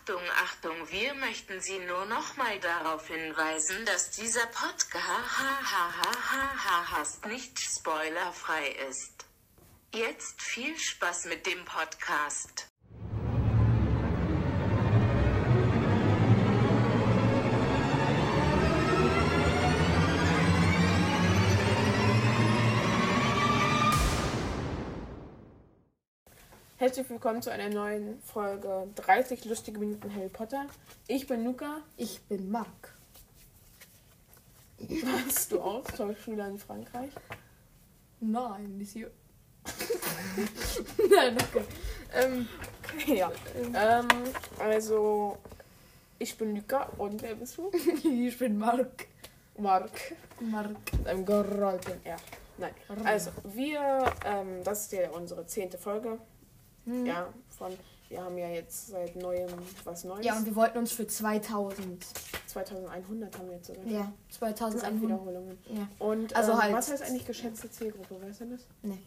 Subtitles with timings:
[0.00, 4.86] Achtung, Achtung, wir möchten Sie nur noch mal darauf hinweisen, dass dieser Podcast
[7.26, 9.26] nicht spoilerfrei ist.
[9.92, 12.69] Jetzt viel Spaß mit dem Podcast.
[26.90, 30.66] Herzlich willkommen zu einer neuen Folge 30 lustige Minuten Harry Potter.
[31.06, 31.82] Ich bin Luca.
[31.96, 32.96] Ich bin Marc.
[34.76, 37.12] Warst du auch Zollschüler in Frankreich?
[38.18, 39.08] Nein, Monsieur.
[41.14, 41.64] Nein, okay.
[42.12, 42.48] Ähm,
[42.92, 43.30] Okay, ja.
[43.72, 44.08] Ähm,
[44.58, 45.38] also,
[46.18, 47.70] ich bin Luca und wer bist du?
[48.02, 49.06] ich bin Marc.
[49.56, 49.92] Marc.
[50.40, 50.92] Marc.
[50.98, 52.16] Mit einem gerollten R.
[52.58, 52.74] Nein.
[53.04, 56.18] Also, wir, ähm, das ist ja unsere zehnte Folge.
[56.86, 57.06] Hm.
[57.06, 57.72] Ja, von,
[58.08, 59.48] wir haben ja jetzt seit neuem
[59.84, 60.24] was Neues.
[60.24, 62.04] Ja, und wir wollten uns für 2000.
[62.46, 63.84] 2100 haben wir jetzt sogar.
[63.84, 65.02] Ja, Das sind 2100.
[65.02, 65.58] Wiederholungen.
[65.72, 65.88] Ja.
[65.98, 68.20] Und Also ähm, halt- was heißt eigentlich geschätzte Zielgruppe?
[68.22, 68.66] Weißt du das?
[68.82, 68.98] Nee.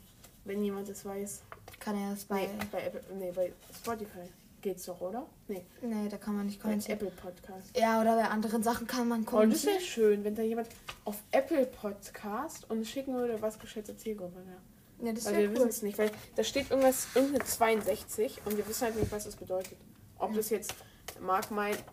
[0.45, 1.41] Wenn jemand das weiß.
[1.79, 2.41] Kann er das bei.
[2.47, 4.29] Nee, bei, Apple, nee, bei Spotify
[4.61, 5.25] geht's doch, oder?
[5.49, 6.97] Nee, Nee, da kann man nicht bei kommentieren.
[6.99, 7.77] Apple Podcast.
[7.77, 9.73] Ja, oder bei anderen Sachen kann man Oh, das kommentieren.
[9.73, 10.69] wäre schön, wenn da jemand
[11.03, 14.57] auf Apple Podcast uns schicken würde, was geschätzte Zielgruppe wäre.
[15.01, 15.69] Ja, das Weil wir wäre wissen cool.
[15.69, 19.35] es nicht, weil da steht irgendwas, irgendeine 62 und wir wissen halt nicht, was das
[19.35, 19.77] bedeutet.
[20.17, 20.37] Ob Ja.
[20.37, 20.73] das jetzt
[21.21, 21.83] Marc meint,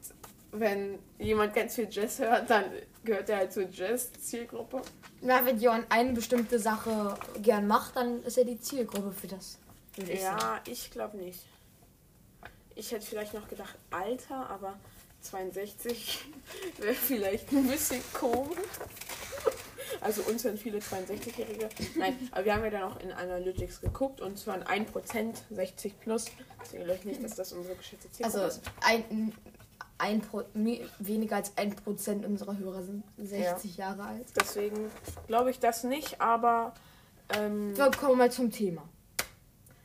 [0.52, 2.64] wenn jemand ganz viel Jazz hört, dann
[3.04, 4.82] gehört er halt zur Jazz-Zielgruppe.
[5.22, 9.58] Na, wenn jemand eine bestimmte Sache gern macht, dann ist er die Zielgruppe für das.
[9.96, 10.38] Ich sagen.
[10.40, 11.40] Ja, ich glaube nicht.
[12.74, 14.78] Ich hätte vielleicht noch gedacht Alter, aber
[15.22, 16.24] 62
[16.78, 18.56] wäre vielleicht ein bisschen komisch.
[20.00, 21.68] Also uns sind viele 62-Jährige.
[21.96, 26.00] Nein, aber wir haben ja dann auch in Analytics geguckt und zwar ein 1% 60
[26.00, 26.26] plus.
[26.62, 28.62] Deswegen glaube ich nicht, dass das unsere geschätzte Zielgruppe Also ist.
[28.82, 29.32] ein,
[29.98, 30.42] ein Pro,
[30.98, 34.26] weniger als ein Prozent unserer Hörer sind 60 Jahre alt.
[34.40, 34.90] Deswegen
[35.26, 36.74] glaube ich das nicht, aber
[37.36, 38.82] ähm, Wir kommen mal zum Thema.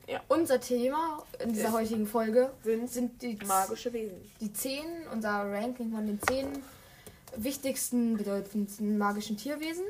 [0.08, 0.22] Ja.
[0.28, 4.22] Unser Thema in dieser Ist- heutigen Folge sind sind die, magische Wesen.
[4.40, 6.48] die 10, unser Ranking von den 10
[7.38, 9.84] wichtigsten, bedeutendsten magischen Tierwesen.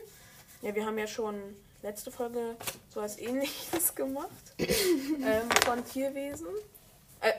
[0.62, 1.36] Ja, wir haben ja schon
[1.84, 2.56] letzte Folge
[2.90, 4.30] sowas ähnliches gemacht.
[4.58, 6.48] ähm, von Tierwesen.
[7.22, 7.32] Äh,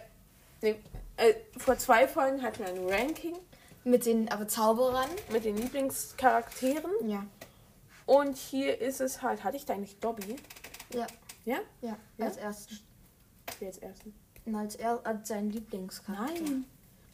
[0.63, 0.77] nee,
[1.17, 3.37] äh, vor zwei Folgen hatten wir ein Ranking
[3.85, 5.09] Mit den aber Zauberern.
[5.33, 6.91] mit den Lieblingscharakteren.
[7.09, 7.27] Ja.
[8.07, 10.37] Und hier ist es halt, hatte ich da eigentlich Dobby?
[10.95, 11.07] Ja.
[11.45, 11.59] Ja?
[11.83, 12.27] Ja, Ja?
[12.27, 12.81] als erstes.
[13.59, 14.15] Wer als ersten?
[14.55, 16.41] Als, er, als sein Lieblingscharakter.
[16.43, 16.65] Nein.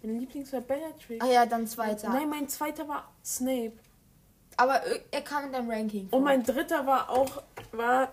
[0.02, 1.24] Mein Lieblings war Bellatrix.
[1.24, 2.08] Ah ja, dann zweiter.
[2.08, 3.72] Nein, mein zweiter war Snape.
[4.56, 4.80] Aber
[5.10, 6.18] er kam in deinem Ranking vor.
[6.18, 7.42] Und mein dritter war auch,
[7.72, 8.12] war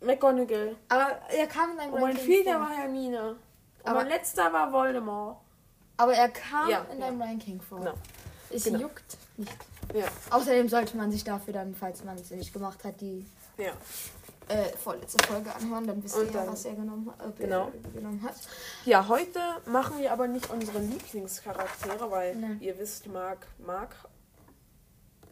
[0.00, 0.76] McGonagall.
[0.88, 2.60] aber er kam in deinem Und mein Ranking vierter vor.
[2.60, 3.30] war Hermine.
[3.30, 3.36] Und
[3.84, 5.36] Aber- mein letzter war Voldemort.
[5.96, 7.06] Aber er kam Ja, in ja.
[7.06, 7.78] deinem Ranking vor.
[7.80, 7.94] Genau.
[8.50, 8.78] Es Genau.
[8.80, 9.52] juckt nicht.
[9.94, 13.26] Ja, Außerdem sollte man sich dafür dann, falls man es nicht gemacht hat, die
[13.58, 13.72] ja.
[14.48, 15.86] Äh, vorletzte Folge anhören.
[15.86, 17.70] Dann wisst ihr ja, was er genommen, hat- äh, Genau.
[17.94, 18.34] genommen hat.
[18.84, 22.58] Ja, heute machen wir aber nicht unsere Lieblingscharaktere, weil Nein.
[22.60, 23.94] ihr wisst, Marc, Marc,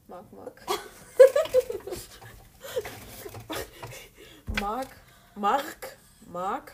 [0.09, 0.63] Marc, Marc,
[4.61, 4.89] Marc,
[5.37, 5.97] Marc,
[6.31, 6.73] Marc,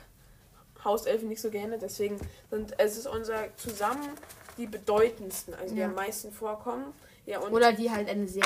[0.84, 2.18] Hauselfen nicht so gerne, deswegen
[2.50, 4.08] sind es ist unser zusammen
[4.56, 5.86] die bedeutendsten, also die Ja.
[5.88, 6.94] am meisten vorkommen.
[7.26, 8.44] Ja, und Oder die halt eine sehr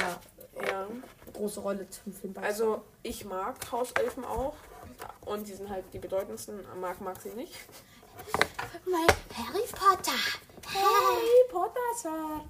[0.66, 0.86] ja,
[1.32, 2.52] große Rolle zum Film beitragen.
[2.54, 4.54] also ich mag Hauselfen auch.
[5.24, 6.60] Und die sind halt die bedeutendsten.
[6.80, 7.54] Marc mag sie nicht.
[8.84, 10.12] mein Harry Potter.
[10.74, 12.40] Harry Potter, Sir.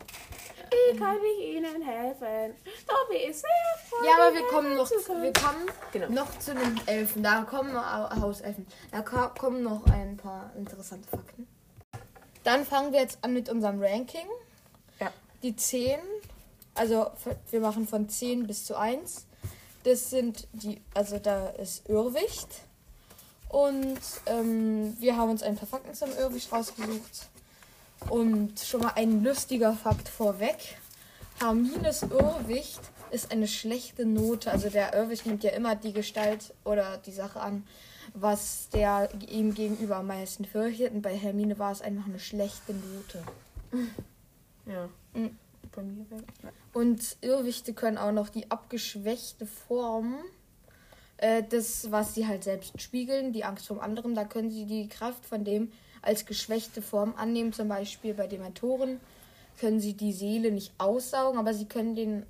[0.92, 2.54] Wie kann ich Ihnen helfen?
[2.86, 3.50] Dobby ist sehr
[3.88, 6.08] froh, Ja, aber wir kommen noch, wir kommen Genau.
[6.22, 7.22] noch zu den Elfen.
[7.22, 8.66] Da kommen Au- Hauselfen.
[8.92, 11.48] Da kommen noch ein paar interessante Fakten.
[12.44, 14.26] Dann fangen wir jetzt an mit unserem Ranking.
[15.00, 15.12] Ja.
[15.42, 15.98] Die 10,
[16.80, 17.10] also
[17.50, 19.26] wir machen von 10 bis zu 1.
[19.84, 22.48] Das sind die, also da ist Irrwicht.
[23.50, 27.28] Und ähm, wir haben uns ein paar Fakten zum Irrwicht rausgesucht.
[28.08, 30.78] Und schon mal ein lustiger Fakt vorweg.
[31.38, 32.80] Hermines Irrwicht
[33.10, 34.50] ist eine schlechte Note.
[34.50, 37.66] Also der Irrwicht nimmt ja immer die Gestalt oder die Sache an,
[38.14, 40.94] was der ihm gegenüber am meisten fürchtet.
[40.94, 43.22] Und bei Hermine war es einfach eine schlechte Note.
[44.64, 44.88] Ja.
[45.12, 45.36] Mhm.
[45.72, 46.24] Bei mir wäre.
[46.72, 50.16] Und Irrwichte können auch noch die abgeschwächte Form,
[51.18, 54.88] äh, das, was sie halt selbst spiegeln, die Angst vom anderen, da können sie die
[54.88, 55.70] Kraft von dem
[56.02, 57.52] als geschwächte Form annehmen.
[57.52, 59.00] Zum Beispiel bei Dementoren
[59.58, 62.26] können sie die Seele nicht aussaugen, aber sie können den,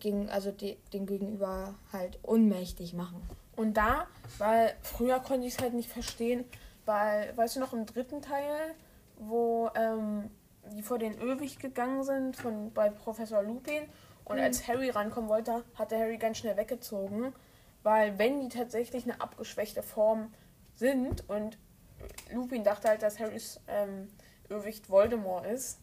[0.00, 3.22] gegen, also de, den Gegenüber halt ohnmächtig machen.
[3.56, 4.08] Und da,
[4.38, 6.44] weil früher konnte ich es halt nicht verstehen,
[6.86, 8.74] weil, weißt du noch, im dritten Teil,
[9.18, 10.30] wo ähm,
[10.72, 13.82] die vor den Irrwicht gegangen sind von bei Professor Lupin.
[14.24, 17.34] Und als Harry rankommen wollte, hat der Harry ganz schnell weggezogen,
[17.82, 20.32] weil wenn die tatsächlich eine abgeschwächte Form
[20.74, 21.58] sind und
[22.32, 24.08] Lupin dachte halt, dass Harrys ähm,
[24.48, 25.78] Irrwicht Voldemort ist,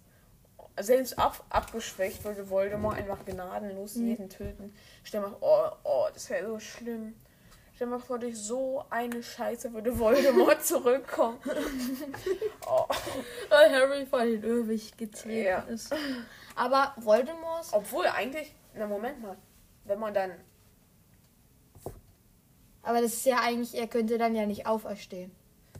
[0.79, 4.07] selbst ab, abgeschwächt würde Voldemort einfach gnadenlos Mhm.
[4.07, 4.73] jeden töten.
[5.03, 7.13] Stell mal, oh, oh, das wäre so schlimm.
[7.81, 11.39] Stell mal vor, durch so eine Scheiße würde Voldemort zurückkommen.
[12.67, 12.85] oh.
[13.49, 15.59] Weil Harry von den Irrwicht getreten Ja.
[15.61, 15.91] ist.
[16.55, 19.35] Aber Voldemort, Obwohl eigentlich, na Moment mal,
[19.85, 20.29] wenn man dann,
[22.83, 25.31] aber das ist ja eigentlich, er könnte dann ja nicht auferstehen.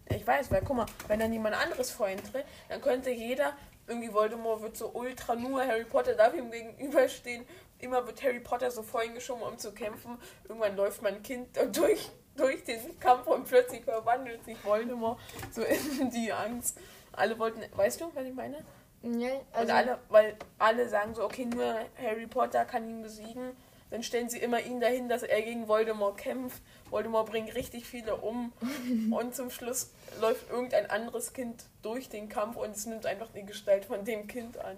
[0.09, 3.54] ich weiß, weil guck mal, wenn dann jemand anderes vor ihn tritt, dann könnte jeder,
[3.86, 7.45] irgendwie Voldemort wird so ultra nur, Harry Potter darf ihm gegenüberstehen,
[7.81, 10.18] immer wird Harry Potter so vor ihn geschoben, um zu kämpfen.
[10.48, 15.19] Irgendwann läuft mein Kind durch, durch den Kampf und plötzlich verwandelt sich Voldemort
[15.51, 15.62] so
[16.00, 16.78] in die Angst.
[17.13, 18.63] Alle wollten, weißt du, was ich meine?
[19.04, 23.51] Ja, Und also, alle, weil alle sagen so, okay, nur Harry Potter kann ihn besiegen.
[23.89, 26.62] Dann stellen sie immer ihn dahin, dass er gegen Voldemort kämpft.
[26.89, 28.54] Voldemort bringt richtig viele um.
[29.12, 29.92] und zum Schluss
[30.22, 34.28] läuft irgendein anderes Kind durch den Kampf und es nimmt einfach die Gestalt von dem
[34.28, 34.78] Kind an.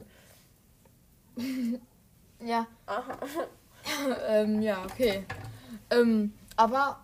[2.46, 3.18] ja, Aha.
[4.28, 5.26] ähm, ja, okay.
[5.90, 7.00] Ähm, aber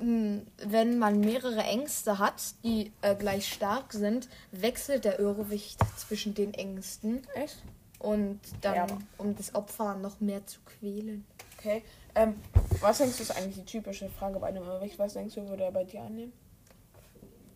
[0.00, 6.34] mh, wenn man mehrere Ängste hat, die äh, gleich stark sind, wechselt der Irrwicht zwischen
[6.34, 7.62] den Ängsten Echt?
[7.98, 8.86] und dann, Ja,
[9.18, 11.24] um das Opfer noch mehr zu quälen.
[11.58, 11.82] Okay.
[12.14, 12.34] Ähm,
[12.80, 14.98] was denkst du ist eigentlich die typische Frage bei einem Irrwicht?
[14.98, 16.32] Was denkst du, würde er bei dir annehmen?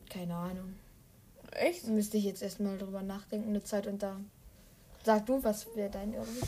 [0.08, 0.74] Keine Ahnung.
[1.52, 1.86] Echt?
[1.86, 4.20] Müsste ich jetzt erstmal drüber nachdenken, eine Zeit und da.
[5.04, 6.46] Sag du, was wäre dein Irrwicht?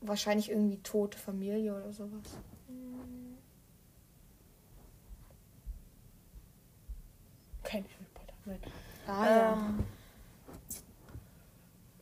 [0.00, 2.22] Wahrscheinlich irgendwie tote Familie oder sowas.
[7.62, 8.34] Kein Harry Potter.
[8.44, 8.60] Nein.
[9.06, 9.54] Ah,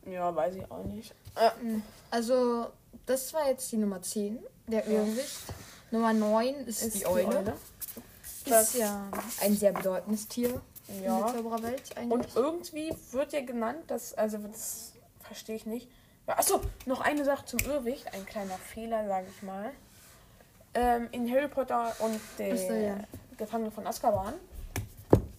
[0.05, 1.13] Ähm, ja, weiß ich auch nicht.
[1.35, 1.49] Äh,
[2.09, 2.67] Also,
[3.05, 4.99] das war jetzt die Nummer 10, der Ja.
[5.03, 5.39] Irrwicht.
[5.91, 7.53] Nummer 9 ist, ist die Eule.
[8.45, 9.09] Das- Ist ja
[9.41, 10.59] ein sehr bedeutendes Tier
[10.91, 11.27] in der Ja.
[11.27, 12.11] Zaubererwelt eigentlich.
[12.11, 15.89] Und irgendwie wird ja genannt, dass, also das verstehe ich nicht.
[16.27, 19.71] Achso, noch eine Sache zum Irrwicht, ein kleiner Fehler, sage ich mal.
[20.73, 22.95] Ähm, in Harry Potter und der so, ja.
[23.37, 24.35] Gefangene von Azkaban,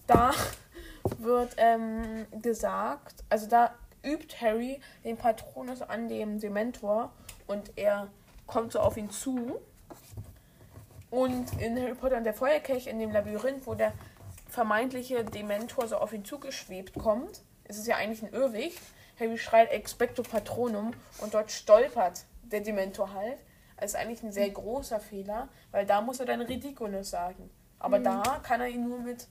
[0.05, 0.31] da
[1.17, 3.73] wird ähm, gesagt, also da
[4.03, 7.11] übt Harry den Patronus an dem Dementor
[7.47, 8.09] und er
[8.45, 9.59] kommt so auf ihn zu.
[11.09, 13.93] Und in Harry Potter und der Feuerkelch in dem Labyrinth, wo der
[14.53, 18.79] vermeintliche Dementor so auf ihn zugeschwebt kommt, ist es ja eigentlich ein Irrwicht.
[19.19, 23.37] Harry schreit Expecto Patronum und dort stolpert der Dementor halt.
[23.77, 27.49] Das ist eigentlich ein sehr großer Fehler, weil da muss er dann Ridiculous sagen.
[27.79, 29.27] Aber da kann er ihn nur mit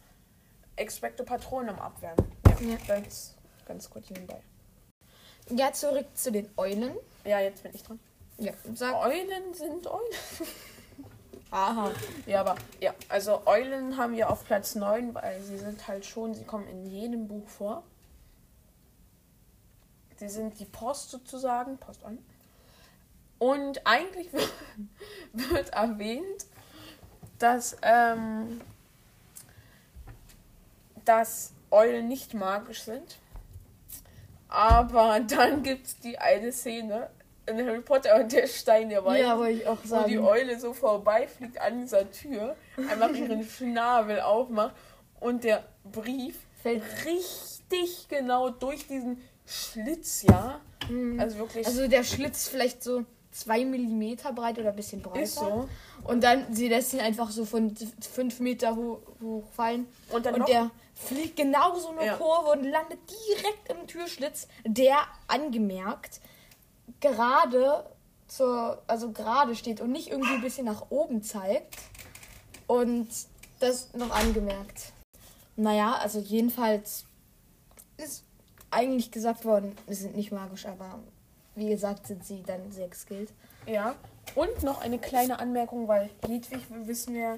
[0.77, 2.17] Expecto Patronum abwehren.
[2.47, 2.77] Ja, Ja.
[2.87, 3.37] Ganz,
[3.67, 4.41] ganz kurz nebenbei.
[5.51, 6.97] ja, zurück zu den Eulen.
[7.25, 7.99] Ja, jetzt bin ich dran.
[8.39, 8.95] Ja, sag.
[9.07, 10.03] Eulen sind Eulen.
[11.53, 11.91] Aha.
[12.25, 16.33] Ja, aber ja, also Eulen haben wir auf Platz 9, weil sie sind halt schon,
[16.35, 17.83] sie kommen in jedem Buch vor.
[20.17, 22.17] Sie sind die Post sozusagen, Post an.
[23.39, 24.51] Und eigentlich wird,
[25.35, 26.47] wird erwähnt,
[27.39, 28.63] dass, ähm,
[31.05, 33.19] dass Eulen nicht magisch sind.
[34.49, 37.11] Aber dann gibt es die eine Szene
[37.47, 40.19] in Harry Potter und der Stein der Weisen Ja, wollte ich auch wo die sagen.
[40.19, 42.57] Eule so vorbeifliegt an dieser Tür,
[42.89, 44.75] einfach ihren Schnabel aufmacht
[45.21, 46.83] und der Brief Fällt.
[47.05, 50.61] richtig genau durch diesen Schlitz, ja.
[50.89, 51.19] Mhm.
[51.19, 55.23] Also wirklich Also der Schlitz vielleicht so zwei Millimeter breit oder ein bisschen breiter.
[55.23, 55.69] ist so.
[56.05, 59.87] Und dann sie lässt ihn einfach so von fünf Meter hoch, hoch fallen.
[60.11, 62.17] Und dann Und noch, der fliegt genau so eine Ja.
[62.17, 64.97] Kurve und landet direkt im Türschlitz, der
[65.29, 66.21] angemerkt
[67.01, 67.87] gerade
[68.29, 71.77] zur, also gerade steht und nicht irgendwie ein bisschen nach oben zeigt.
[72.67, 73.09] Und
[73.61, 74.93] das noch angemerkt.
[75.57, 77.05] Naja, also jedenfalls
[77.97, 78.25] ist
[78.71, 80.99] eigentlich gesagt worden, sie sind nicht magisch, aber
[81.55, 83.33] wie gesagt sind sie dann sehr geskillt.
[83.67, 83.95] ja.
[84.35, 87.37] Und noch eine kleine Anmerkung, weil Hedwig, wir wissen ja,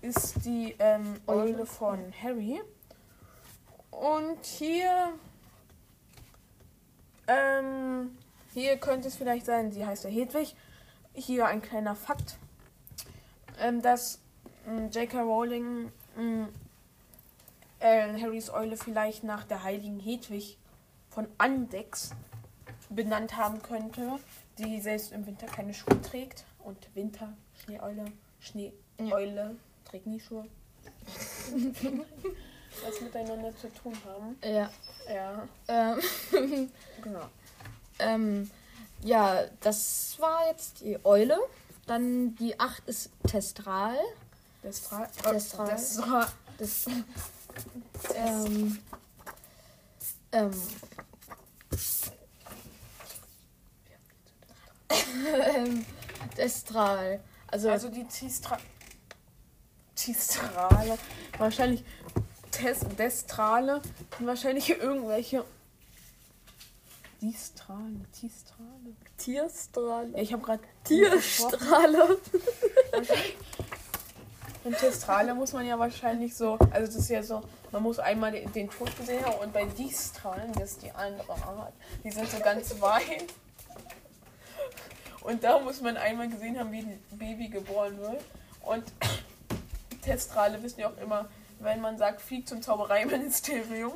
[0.00, 1.54] ist die ähm, Eule.
[1.54, 2.60] Eule von Harry.
[3.90, 5.10] Und hier,
[7.28, 8.16] ähm,
[8.52, 10.54] hier könnte es vielleicht sein, sie heißt ja Hedwig.
[11.14, 12.36] Hier ein kleiner Fakt,
[13.60, 14.20] ähm, dass
[14.66, 15.20] ähm, J.K.
[15.20, 15.92] Rowling
[17.80, 20.56] äh, Harrys Eule vielleicht nach der heiligen Hedwig
[21.10, 22.12] von Andex
[22.88, 24.18] benannt haben könnte,
[24.58, 26.44] die selbst im Winter keine Schuhe trägt.
[26.64, 27.32] Und Winter,
[27.64, 28.04] Schneeeule,
[28.40, 30.46] Schneeeule trägt nie Schuhe.
[32.84, 34.38] Was miteinander zu tun haben.
[34.42, 34.70] Ja.
[35.12, 36.70] Ja, Ähm,
[37.02, 37.28] genau.
[38.02, 38.50] Ähm,
[39.02, 41.38] ja, das war jetzt die Eule.
[41.86, 43.96] Dann die 8 ist Testral.
[44.62, 45.08] Destral.
[45.32, 45.68] Destral.
[45.68, 46.26] Destral.
[46.58, 46.86] Das,
[48.14, 48.78] ähm,
[50.30, 50.52] ähm,
[55.56, 55.86] ähm,
[56.36, 57.20] Destral.
[57.48, 58.58] Also, Also die Tistra
[59.94, 60.98] Tistrale.
[61.38, 61.84] Wahrscheinlich
[62.50, 63.82] Tes Destrale.
[64.20, 65.44] Wahrscheinlich irgendwelche.
[67.22, 68.00] Distrale.
[68.10, 68.96] Tistrale.
[69.16, 70.10] Tierstrahl.
[70.10, 72.18] Ja, ich habe gerade Tierstrahle.
[74.64, 78.32] Und Testrale muss man ja wahrscheinlich so, also das ist ja so, man muss einmal
[78.32, 81.72] den, den Tod gesehen haben und bei Distralen, das ist die andere Art,
[82.04, 83.24] die sind so ganz weit.
[85.22, 88.22] Und da muss man einmal gesehen haben, wie ein Baby geboren wird.
[88.62, 88.84] Und
[90.02, 91.28] Testrale wissen ja auch immer,
[91.60, 93.92] wenn man sagt, fliegt zum Zaubereiministerium,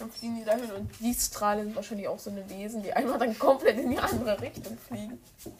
[0.00, 3.38] dann fliegen die dahin und Distrale sind wahrscheinlich auch so eine Wesen, die einfach dann
[3.38, 5.20] komplett in die andere Richtung fliegen.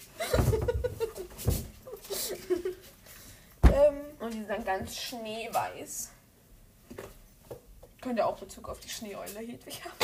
[3.65, 6.09] ähm, Und die sind dann ganz schneeweiß.
[8.01, 9.97] Könnte auch Bezug auf die Schneeeule Hedwig haben.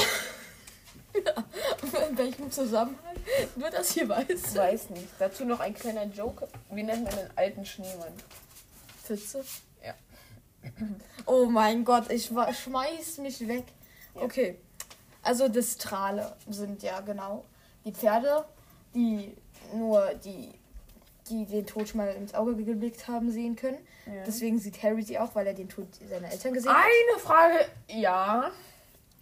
[2.11, 3.16] in welchem Zusammenhang
[3.55, 4.26] wird das hier weiß?
[4.28, 5.09] Ich weiß nicht.
[5.19, 6.47] Dazu noch ein kleiner Joke.
[6.71, 8.12] Wie nennt man einen alten Schneemann?
[9.02, 9.43] Pfütze?
[9.83, 9.95] Ja.
[11.25, 13.64] Oh mein Gott, ich schmeiß mich weg.
[14.16, 14.23] Ja.
[14.23, 14.58] Okay.
[15.23, 17.44] Also Distrale sind ja genau
[17.85, 18.44] die Pferde,
[18.94, 19.37] die
[19.75, 20.52] nur die,
[21.28, 23.78] die den Tod schon mal ins Auge geblickt haben, sehen können.
[24.06, 24.23] Ja.
[24.26, 26.85] Deswegen sieht Harry sie auch, weil er den Tod seiner Eltern gesehen hat.
[26.85, 27.66] Eine Frage.
[27.88, 28.50] Ja.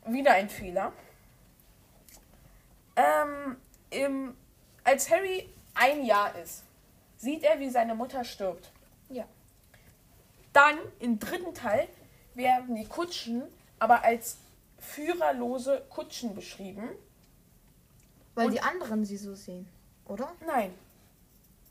[0.07, 0.93] Wieder ein Fehler.
[2.97, 3.57] Ähm,
[3.91, 4.37] im,
[4.85, 6.65] als Harry ein Jahr ist,
[7.17, 8.71] sieht er, wie seine Mutter stirbt.
[9.09, 9.25] Ja.
[10.53, 11.89] Dann im dritten Teil
[12.35, 13.45] werden die Kutschen
[13.79, 14.39] aber als
[14.85, 16.89] führerlose Kutschen beschrieben.
[18.35, 19.69] Weil Und- die anderen sie so sehen,
[20.07, 20.33] oder?
[20.47, 20.73] Nein.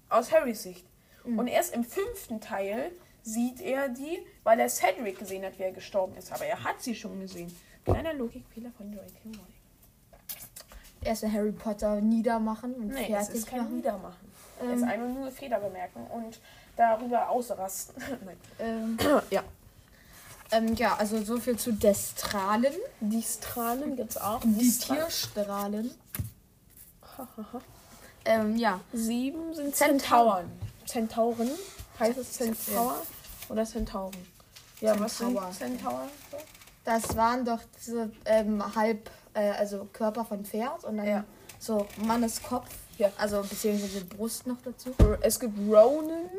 [0.09, 0.85] Aus Harrys Sicht.
[1.25, 1.39] Mhm.
[1.39, 2.91] Und erst im fünften Teil
[3.23, 6.31] sieht er die, weil er Cedric gesehen hat, wie er gestorben ist.
[6.31, 7.53] Aber er hat sie schon gesehen.
[7.85, 9.05] Kleiner Logikfehler von J.K.
[9.25, 9.39] Rowling.
[11.01, 13.75] Erst Harry Potter niedermachen und Nee, es fertig ist kein machen.
[13.75, 14.31] Niedermachen.
[14.59, 16.39] es Ähm, ist einfach nur Fehler bemerken und
[16.77, 18.01] darüber ausrasten.
[18.25, 18.37] Nein.
[18.59, 18.97] ähm,
[19.29, 19.43] Ja.
[20.53, 22.73] Ähm, ja, also so viel zu Destralen.
[22.99, 24.41] Die Strahlen gibt es auch.
[24.43, 25.91] Die Stra- Tierstrahlen.
[28.25, 28.79] Ähm, ja.
[28.93, 30.49] Sieben sind Zentauren.
[30.85, 31.49] Zentauren.
[31.99, 32.95] Heißt es Zentaur
[33.49, 34.15] oder Zentauren?
[34.81, 35.43] Ja, was Zentaur.
[35.51, 36.09] sind Zentauren?
[36.83, 41.23] Das waren doch diese ähm, halb, äh, also Körper von Pferd und dann Ja.
[41.59, 42.67] so Manneskopf.
[42.97, 43.11] Ja.
[43.17, 44.93] Also beziehungsweise Brust noch dazu.
[45.21, 46.29] Es gibt Ronan.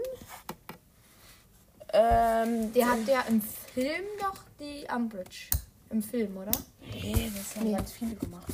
[1.97, 5.49] Ähm, Der hat ja im Film doch die Umbridge.
[5.91, 6.51] Im Film, oder?
[6.81, 7.77] Nee, das haben Nee.
[7.77, 8.49] ganz viele gemacht.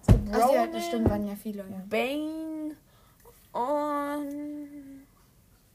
[0.00, 1.58] Es gibt Ach ja, das stimmt, waren ja viele.
[1.58, 1.82] Ja.
[1.88, 2.74] Bane
[3.52, 5.04] und...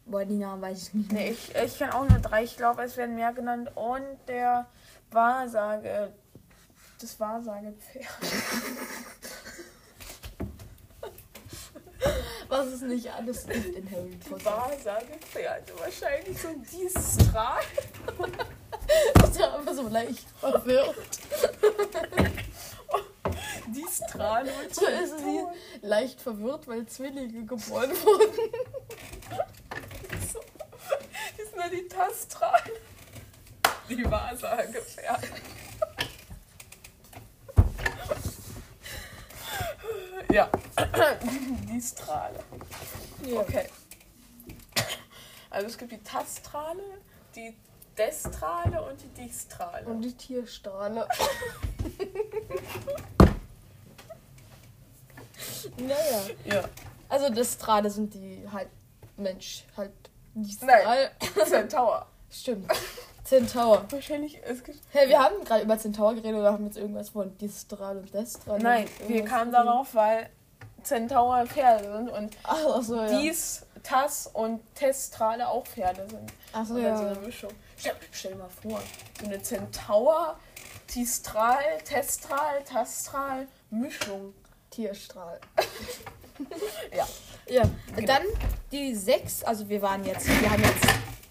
[0.05, 1.23] Boah, die Namen weiß ich nicht mehr.
[1.23, 2.43] Nee, ich, ich kann auch nur drei.
[2.43, 3.71] Ich glaube, es werden mehr genannt.
[3.75, 4.65] Und der
[5.11, 6.11] Wahrsage...
[6.99, 8.07] Das Wahrsagepferd.
[12.53, 14.45] Was es nicht alles gibt in Harry Potter.
[14.45, 15.79] Wahrsagepferd.
[15.79, 17.63] Wahrscheinlich so ein Distral.
[19.33, 20.95] Ich war einfach so leicht verwirrt.
[23.69, 25.43] Distral und So ist sie
[25.81, 28.51] leicht verwirrt, weil Zwillinge geboren wurden.
[30.31, 30.39] so.
[31.35, 32.61] Das sind nur die Tastral.
[33.89, 35.23] Die Wahrsagepferd.
[40.33, 40.49] Ja.
[41.71, 42.39] Distrale.
[43.35, 43.69] Okay.
[45.51, 46.81] Also es gibt die Tastrale,
[47.35, 47.55] die
[47.95, 49.85] Destrale und die Distrale.
[49.85, 51.07] Und die Tierstrahle.
[55.77, 56.23] naja.
[56.45, 56.63] ja.
[57.07, 58.71] Also Destrale sind die halb
[59.17, 59.93] Mensch, halb
[60.33, 60.45] Nein.
[60.45, 61.11] Distral.
[61.45, 62.07] Centaur.
[62.31, 62.71] Stimmt.
[63.23, 63.85] Zentaur.
[63.89, 64.79] Wahrscheinlich, es gibt...
[64.91, 68.59] Hey, wir haben gerade über Zentaur geredet oder haben jetzt irgendwas von Distral und Destral?
[68.59, 69.67] Nein, wir kamen geredet?
[69.67, 70.29] darauf, weil
[70.83, 73.07] Centaur Pferde sind und Ach, so, ja.
[73.19, 76.31] Dies, Tas und Testrale auch Pferde sind.
[76.51, 77.11] Ach so, Oder so ja.
[77.11, 77.51] eine Mischung.
[77.77, 78.81] Stell, stell dir mal vor,
[79.19, 80.37] so eine Centaur,
[80.87, 84.33] Tistral, Testral, Tastral, Mischung.
[84.69, 85.39] Tierstrahl.
[86.91, 87.07] Ja,
[87.47, 87.63] Ja,
[87.95, 88.07] Genau.
[88.07, 88.23] dann
[88.71, 90.83] die sechs, also wir waren jetzt, wir haben jetzt,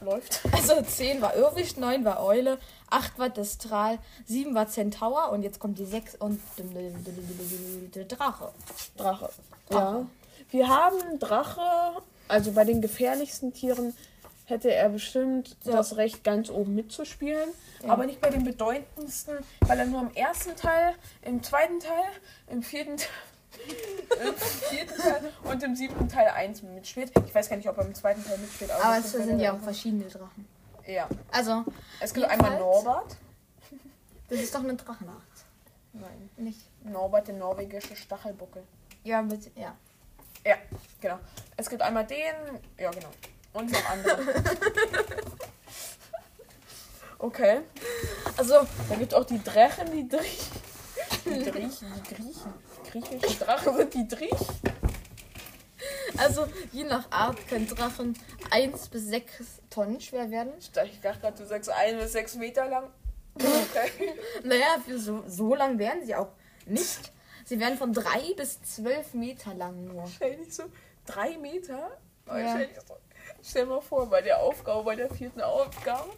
[0.03, 0.41] läuft.
[0.53, 2.59] also zehn war Irrwicht, neun war Eule,
[2.91, 6.41] acht war Destral, sieben war Zentaur und jetzt kommt die sechs und
[7.95, 8.51] der Drache.
[8.97, 9.31] Drache.
[9.69, 9.97] Drache.
[9.97, 10.07] Ja.
[10.51, 13.95] Wir haben Drache, also bei den gefährlichsten Tieren
[14.45, 15.73] hätte er bestimmt So.
[15.73, 17.49] das Recht, ganz oben mitzuspielen.
[17.83, 17.91] Ja.
[17.91, 22.11] Aber nicht bei den bedeutendsten, weil er nur im ersten Teil, im zweiten Teil,
[22.49, 23.09] im vierten Teil.
[24.25, 27.12] Im vierten Teil und im siebten Teil 1 mitspielt.
[27.26, 28.71] Ich weiß gar nicht, ob er im zweiten Teil mitspielt.
[28.71, 30.47] Aber es bestimmt sind ja auch verschiedene Drachen.
[30.87, 31.09] Ja.
[31.31, 31.64] Also,
[32.00, 33.16] Es gibt einmal Norbert.
[34.28, 35.16] das ist doch eine Drachenart.
[35.92, 36.31] Nein.
[36.37, 36.61] Nicht?
[36.85, 38.62] Norbert, der norwegische Stachelbuckel.
[39.04, 39.75] Ja, bitte, ja.
[40.45, 40.57] Ja,
[41.00, 41.19] genau.
[41.57, 42.35] Es gibt einmal den,
[42.78, 43.11] ja genau.
[43.52, 44.19] Und noch andere.
[47.19, 47.61] Okay.
[48.37, 48.54] Also,
[48.88, 50.61] Da gibt auch die Drachen, die Driechen.
[51.25, 52.52] Die Driechen, die Griechen.
[52.93, 54.47] Griechische Drachen sind die Driechen.
[56.19, 58.19] also, je nach Art können Drachen
[58.51, 60.53] 1 bis 6 Tonnen schwer werden.
[60.59, 62.91] Ich dachte gerade, du sagst ein bis sechs Meter lang.
[63.35, 64.15] Okay.
[64.45, 66.29] Naja, für so, so lang werden sie auch
[66.67, 67.13] nicht.
[67.47, 70.05] Sie werden von 3 bis 12 Meter lang nur.
[70.05, 70.65] Dich so
[71.07, 71.99] drei Meter.
[72.27, 72.59] Ja.
[72.59, 72.97] So,
[73.43, 76.11] stell mal vor, bei der Aufgabe, bei der vierten Aufgabe.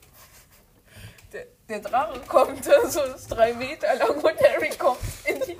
[1.32, 5.58] Der, der Drache kommt so ist drei Meter lang und Harry kommt in die,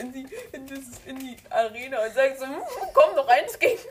[0.00, 2.62] in die, in das, in die Arena und sagt so, "Hm,
[2.94, 3.78] komm noch eins gegen.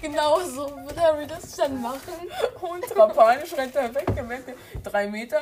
[0.00, 2.12] Genau so wird Harry das dann machen.
[2.60, 4.50] Und Trapanisch rennt da weg, der merkt,
[4.82, 5.40] drei Meter,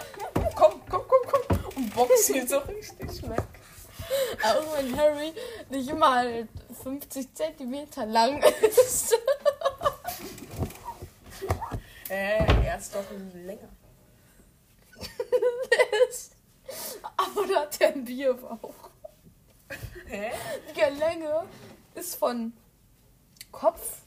[0.54, 1.58] komm, komm, komm, komm.
[1.76, 3.42] Und boxt ihn so richtig weg.
[4.44, 5.32] Auch wenn Harry
[5.70, 6.46] nicht mal
[6.82, 9.14] 50 Zentimeter lang ist.
[12.08, 13.68] Äh, er ist doch länger.
[17.52, 18.58] Da hat er einen Bierbauch.
[20.06, 20.30] Hä?
[20.74, 21.42] Die Länge
[21.94, 22.52] ist von
[23.50, 23.98] Kopf.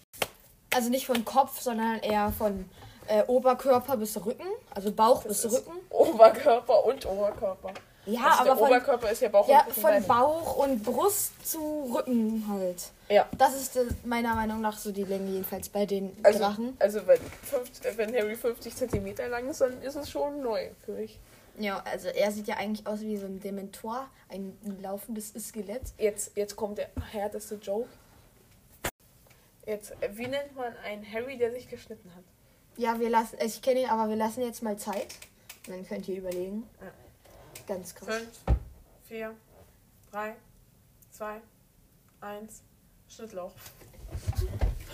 [0.74, 2.70] Also nicht von Kopf, sondern eher von
[3.08, 4.48] äh, Oberkörper bis Rücken.
[4.74, 5.74] Also Bauch bis ist Rücken.
[5.90, 7.74] Oberkörper und Oberkörper.
[8.08, 10.08] Ja, Also aber der von, Oberkörper ist ja Bauch ja, und Rücken von.
[10.08, 12.84] Bauch und Brust zu Rücken halt.
[13.10, 13.28] Ja.
[13.38, 16.75] Das ist äh, meiner Meinung nach so die Länge jedenfalls bei den Also, Drachen.
[16.80, 20.92] also wenn, 50, wenn Harry 50 cm lang ist, dann ist es schon neu für
[20.94, 21.20] mich.
[21.58, 25.94] Ja, also er sieht ja eigentlich aus wie so ein Dementor, ein laufendes Skelett.
[25.98, 27.88] Jetzt, jetzt kommt der härteste Joke.
[29.65, 32.24] Jetzt, äh, wie nennt man einen Harry, der sich geschnitten hat?
[32.78, 35.15] Ja, wir lassen, ich kenne ihn, aber wir lassen jetzt mal Zeit.
[35.68, 36.68] Dann könnt ihr überlegen.
[37.68, 38.18] Ganz krass.
[38.18, 38.58] Fünf,
[39.08, 39.34] vier,
[40.12, 40.36] drei,
[41.12, 41.41] zwei,
[42.20, 42.62] eins,
[43.08, 43.52] Schnittloch.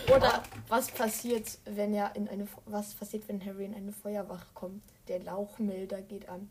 [0.07, 4.83] Oder was passiert, wenn er in eine was passiert, wenn Harry in eine Feuerwache kommt?
[5.07, 6.49] Der Lauchmelder geht an.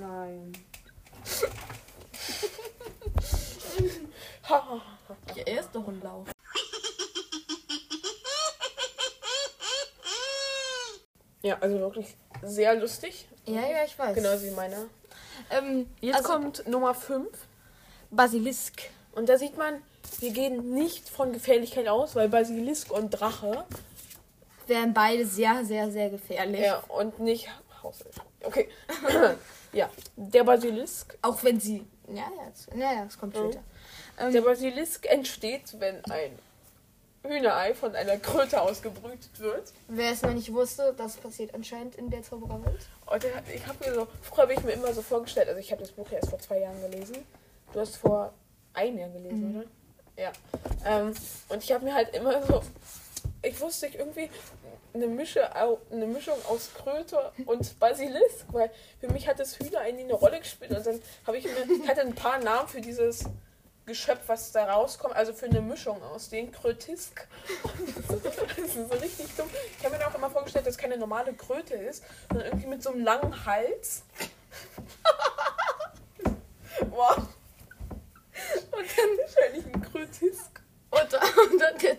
[0.00, 0.52] Nein.
[5.36, 6.26] Ja, er ist doch ein Lauch.
[11.42, 13.28] ja, also wirklich sehr lustig.
[13.46, 14.14] Ja, ja, ich weiß.
[14.14, 14.86] Genauso wie meiner.
[15.50, 17.28] Ähm, Jetzt also, kommt Nummer 5.
[18.10, 18.90] Basilisk.
[19.14, 19.82] Und da sieht man,
[20.20, 23.64] wir gehen nicht von Gefährlichkeit aus, weil Basilisk und Drache.
[24.66, 26.60] Wären beide sehr, sehr, sehr gefährlich.
[26.62, 27.48] Ja, und nicht
[27.82, 28.14] Hauself.
[28.44, 28.68] Okay.
[29.72, 31.18] ja, der Basilisk.
[31.22, 31.84] Auch wenn sie.
[32.08, 33.44] Ja, ja, das, ja, ja, das kommt Mhm.
[33.52, 33.60] später.
[34.18, 36.38] Ähm, Der Basilisk entsteht, wenn ein
[37.24, 39.72] Hühnerei von einer Kröte ausgebrütet wird.
[39.88, 42.80] wer es noch nicht wusste, das passiert anscheinend in der Zaubererwelt.
[43.06, 45.70] Und der, ich habe mir so, früher habe ich mir immer so vorgestellt, also ich
[45.70, 47.16] habe das Buch ja erst vor zwei Jahren gelesen.
[47.72, 48.32] Du hast vor
[48.74, 49.56] ein Jahr gelesen, Mhm.
[49.60, 49.66] oder?
[50.16, 50.32] Ja.
[50.84, 51.14] Ähm,
[51.48, 52.62] und ich habe mir halt immer so,
[53.42, 54.30] ich wusste ich irgendwie
[54.94, 60.04] eine, Mische, eine Mischung aus Kröte und Basilisk, weil für mich hat das Hühner eigentlich
[60.04, 63.24] eine Rolle gespielt und dann habe ich mir, ich hatte ein paar Namen für dieses
[63.86, 67.26] Geschöpf, was da rauskommt, also für eine Mischung aus den Krötisk.
[68.56, 69.48] Das ist so richtig dumm.
[69.78, 72.82] Ich habe mir auch immer vorgestellt, dass es keine normale Kröte ist, sondern irgendwie mit
[72.82, 74.02] so einem langen Hals.
[76.90, 77.28] Boah.
[80.90, 81.22] Und dann.
[81.50, 81.96] Und, dann der,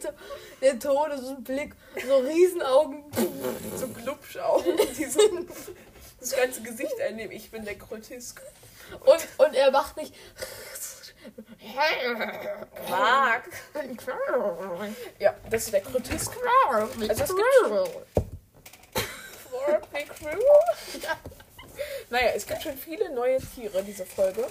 [0.62, 1.74] der Todesblick,
[2.08, 3.04] so Riesenaugen.
[3.76, 5.20] So Glubschaugen, die so
[6.20, 7.32] das ganze Gesicht einnehmen.
[7.32, 8.42] Ich bin der Krötisk.
[9.06, 10.14] Und, und er macht nicht.
[12.86, 13.50] Quark.
[15.20, 16.32] Ja, das ist der Krötisk.
[17.10, 17.90] Also es gibt schon-.
[22.10, 24.48] Naja, es gibt schon viele neue Tiere, diese Folge.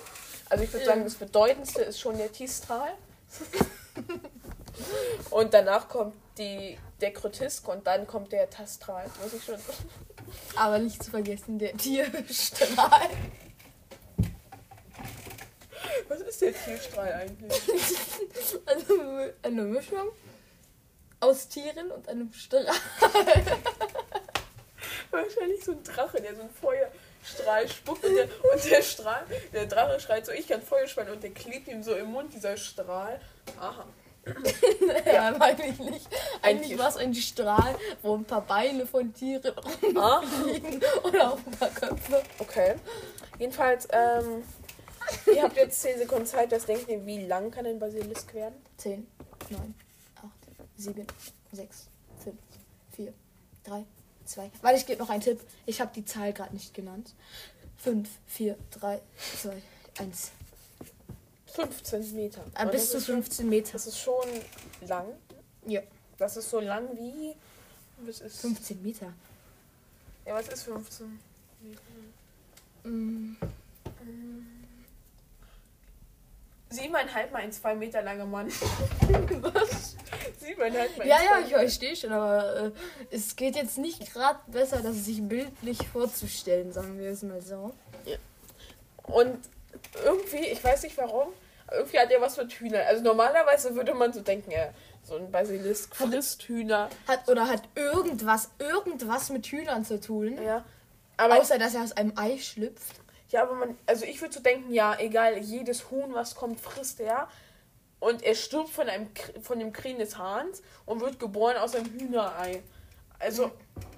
[0.49, 2.93] Also ich würde sagen, das bedeutendste ist schon der Tistral.
[5.31, 9.11] Und danach kommt die, der Krötisk und dann kommt der Tastral.
[9.23, 9.59] Muss ich schon.
[10.57, 13.09] Aber nicht zu vergessen, der Tierstrahl.
[16.09, 17.61] Was ist der Tierstrahl eigentlich?
[18.66, 18.95] Also
[19.42, 20.09] eine Mischung
[21.21, 22.66] aus Tieren und einem Strahl.
[25.11, 26.90] Wahrscheinlich so ein Drache, der so ein Feuer,
[27.24, 31.12] Strahl spuckt und der, und der Strahl, der Drache schreit so, ich kann Feuer spannen
[31.12, 33.20] und der klebt ihm so im Mund, dieser Strahl.
[33.61, 33.87] Aha.
[35.04, 36.06] Ja, eigentlich nicht.
[36.42, 39.52] Eigentlich war es ein Strahl, wo ein paar Beine von Tieren
[39.96, 42.22] Ah, rumfliegen oder auch ein paar Köpfe.
[42.38, 42.76] okay.
[43.38, 44.44] Jedenfalls, ähm,
[45.26, 48.54] ihr habt jetzt 10 Sekunden Zeit, das denkt ihr, wie lang kann ein Basilisk werden?
[48.76, 49.06] 10,
[49.50, 49.74] 9,
[50.18, 50.30] 8,
[50.76, 51.06] 7,
[51.52, 51.87] 6,
[52.22, 52.37] 5,
[52.94, 53.12] 4,
[53.64, 53.85] 3,
[54.24, 54.50] 2.
[54.62, 55.40] Weil ich gebe noch einen Tipp.
[55.66, 57.14] Ich habe die Zahl gerade nicht genannt.
[57.78, 59.00] 5, 4, 3,
[59.42, 59.62] 2,
[59.98, 60.30] 1.
[61.46, 62.44] 15 Meter.
[62.61, 63.72] Und bis zu ist schon- 15 Meter.
[63.72, 64.26] Das ist schon
[64.87, 65.06] lang.
[65.66, 65.82] Ja.
[66.18, 67.35] Das ist so lang wie.
[68.06, 68.40] Was ist.
[68.40, 69.12] 15 Meter.
[70.24, 71.18] Ja, was ist 15?
[72.85, 73.37] Mm,
[76.72, 78.46] Siebeneinhalb mal ein zwei Meter langer Mann.
[79.40, 79.96] was?
[80.38, 82.70] Siebeneinhalb mal Ja, ja, ich verstehe schon, aber äh,
[83.11, 87.74] es geht jetzt nicht gerade besser, das sich bildlich vorzustellen, sagen wir es mal so.
[89.04, 89.38] Und
[90.04, 91.28] irgendwie, ich weiß nicht warum,
[91.70, 92.82] irgendwie hat er was mit Hühnern.
[92.87, 94.70] Also normalerweise würde man so denken, ja,
[95.02, 96.88] so ein Basilisk frisst Hühner.
[97.08, 100.38] Hat oder hat irgendwas, irgendwas mit Hühnern zu tun.
[100.42, 100.64] Ja.
[101.16, 103.02] Aber, Außer dass er aus einem Ei schlüpft.
[103.33, 107.01] Ja, aber man, also ich würde so denken, ja, egal, jedes Huhn, was kommt, frisst
[107.01, 107.29] er.
[107.99, 109.11] Und er stirbt von einem
[109.42, 112.62] von dem Krähen des Hahns und wird geboren aus einem Hühnerei.
[113.18, 113.53] Also,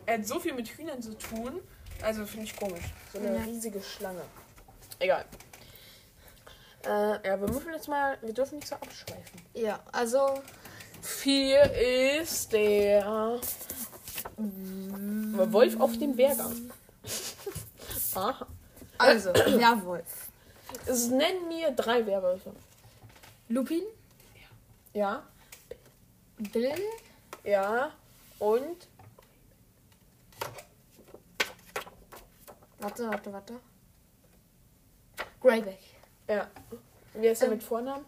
[0.07, 1.61] er hat so viel mit Hühnern zu tun.
[2.03, 2.85] Also finde ich komisch.
[3.12, 3.42] So eine Ja.
[3.42, 4.23] riesige Schlange.
[4.99, 5.25] Egal.
[6.85, 9.40] Äh, ja, wir müssen jetzt mal, wir dürfen nicht so abschweifen.
[9.55, 10.42] Ja, also
[11.01, 11.62] Vier
[12.20, 13.38] ist der
[14.37, 16.70] Wolf auf dem Wehrgang.
[18.14, 18.47] Aha.
[18.98, 20.28] Also Werwolf.
[20.87, 22.52] Es nennen mir drei Werwölfe.
[23.48, 23.83] Lupin,
[24.92, 25.22] Ja,
[26.38, 26.74] Bill,
[27.44, 27.92] ja
[28.38, 28.88] und
[32.80, 33.54] warte, warte, warte.
[35.40, 35.78] Greyback.
[36.28, 36.48] ja.
[37.12, 37.54] Wer ist der Ähm.
[37.54, 38.04] mit Vornamen?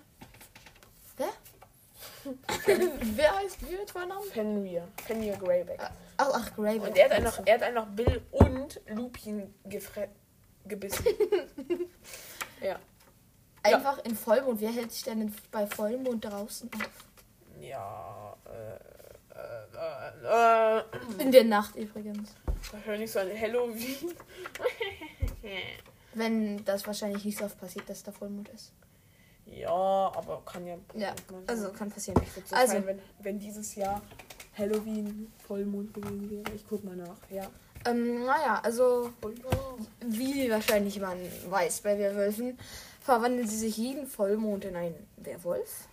[1.16, 1.28] Wer?
[2.66, 4.24] Wer heißt wie mit Vornamen?
[4.32, 4.88] Fenrir.
[5.06, 5.78] Fenrir Greyback.
[6.16, 6.88] Ach, ach, Greyback.
[6.88, 10.08] Und er hat einen noch, er hat einen noch Bill und Lupin gefre
[10.68, 11.04] gebissen.
[12.62, 12.78] ja.
[13.62, 14.60] Einfach in Vollmond.
[14.60, 16.90] Wer hält sich denn bei Vollmond draußen auf?
[17.60, 18.36] Ja.
[18.46, 22.30] Äh, äh, äh, äh, In der Nacht übrigens.
[22.72, 24.12] wahrscheinlich so ein Halloween.
[26.14, 28.72] Wenn das wahrscheinlich nicht so oft passiert, dass da Vollmond ist.
[29.46, 30.76] Ja, aber kann ja.
[30.94, 31.14] Ja,
[31.46, 32.20] also kann passieren.
[32.22, 34.00] Ich so Also- sein, wenn, wenn dieses Jahr
[34.56, 36.54] Halloween Vollmond gewesen wäre.
[36.54, 37.16] Ich guck mal nach.
[37.30, 37.46] Ja.
[37.86, 39.12] Ähm, naja, also
[40.00, 41.18] wie wahrscheinlich man
[41.48, 42.58] weiß bei Werwölfen,
[43.00, 45.86] verwandeln sie sich jeden Vollmond in einen Werwolf.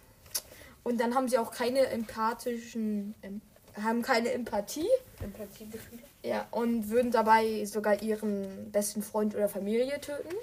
[0.84, 3.41] Und dann haben sie auch keine empathischen, em,
[3.82, 4.89] haben keine Empathie.
[5.21, 6.01] Empathiegefühle.
[6.23, 10.34] Ja, und würden dabei sogar ihren besten Freund oder Familie töten.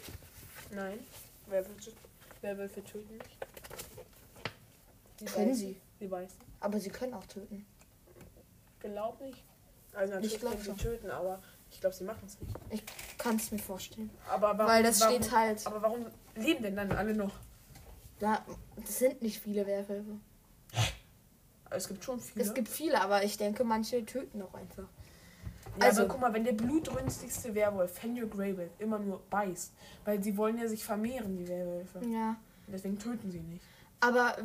[0.71, 0.99] Nein.
[1.47, 1.93] Werwölfe,
[2.43, 3.37] Werwölfe töten nicht.
[5.21, 5.55] Die Können weißen.
[5.55, 5.81] sie.
[6.01, 6.39] Die weißen.
[6.61, 7.67] Aber sie können auch töten.
[8.81, 9.43] Glaub nicht.
[9.93, 10.79] Also natürlich Ich können sie schon.
[10.79, 12.55] töten, aber ich glaube, sie machen es nicht.
[12.71, 12.83] Ich
[13.19, 14.11] kann es mir vorstellen.
[14.29, 15.67] Aber warum, Weil das warum, steht halt.
[15.67, 17.33] Aber warum leben denn dann alle noch?
[18.19, 18.45] Da,
[18.77, 20.17] das sind nicht viele Werwölfe.
[21.71, 22.45] Es gibt schon viele.
[22.45, 24.85] Es gibt viele, aber ich denke, manche töten auch einfach.
[25.79, 29.73] ja, also- guck mal, wenn der blutrünstigste Werwolf, Fenrir Greyback, immer nur beißt,
[30.05, 32.01] weil sie wollen ja sich vermehren, die Werwölfe.
[32.07, 32.37] Ja.
[32.67, 33.65] Deswegen töten sie nicht.
[34.01, 34.37] Aber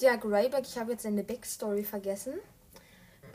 [0.00, 2.34] der Greyback, ich habe jetzt seine Backstory vergessen.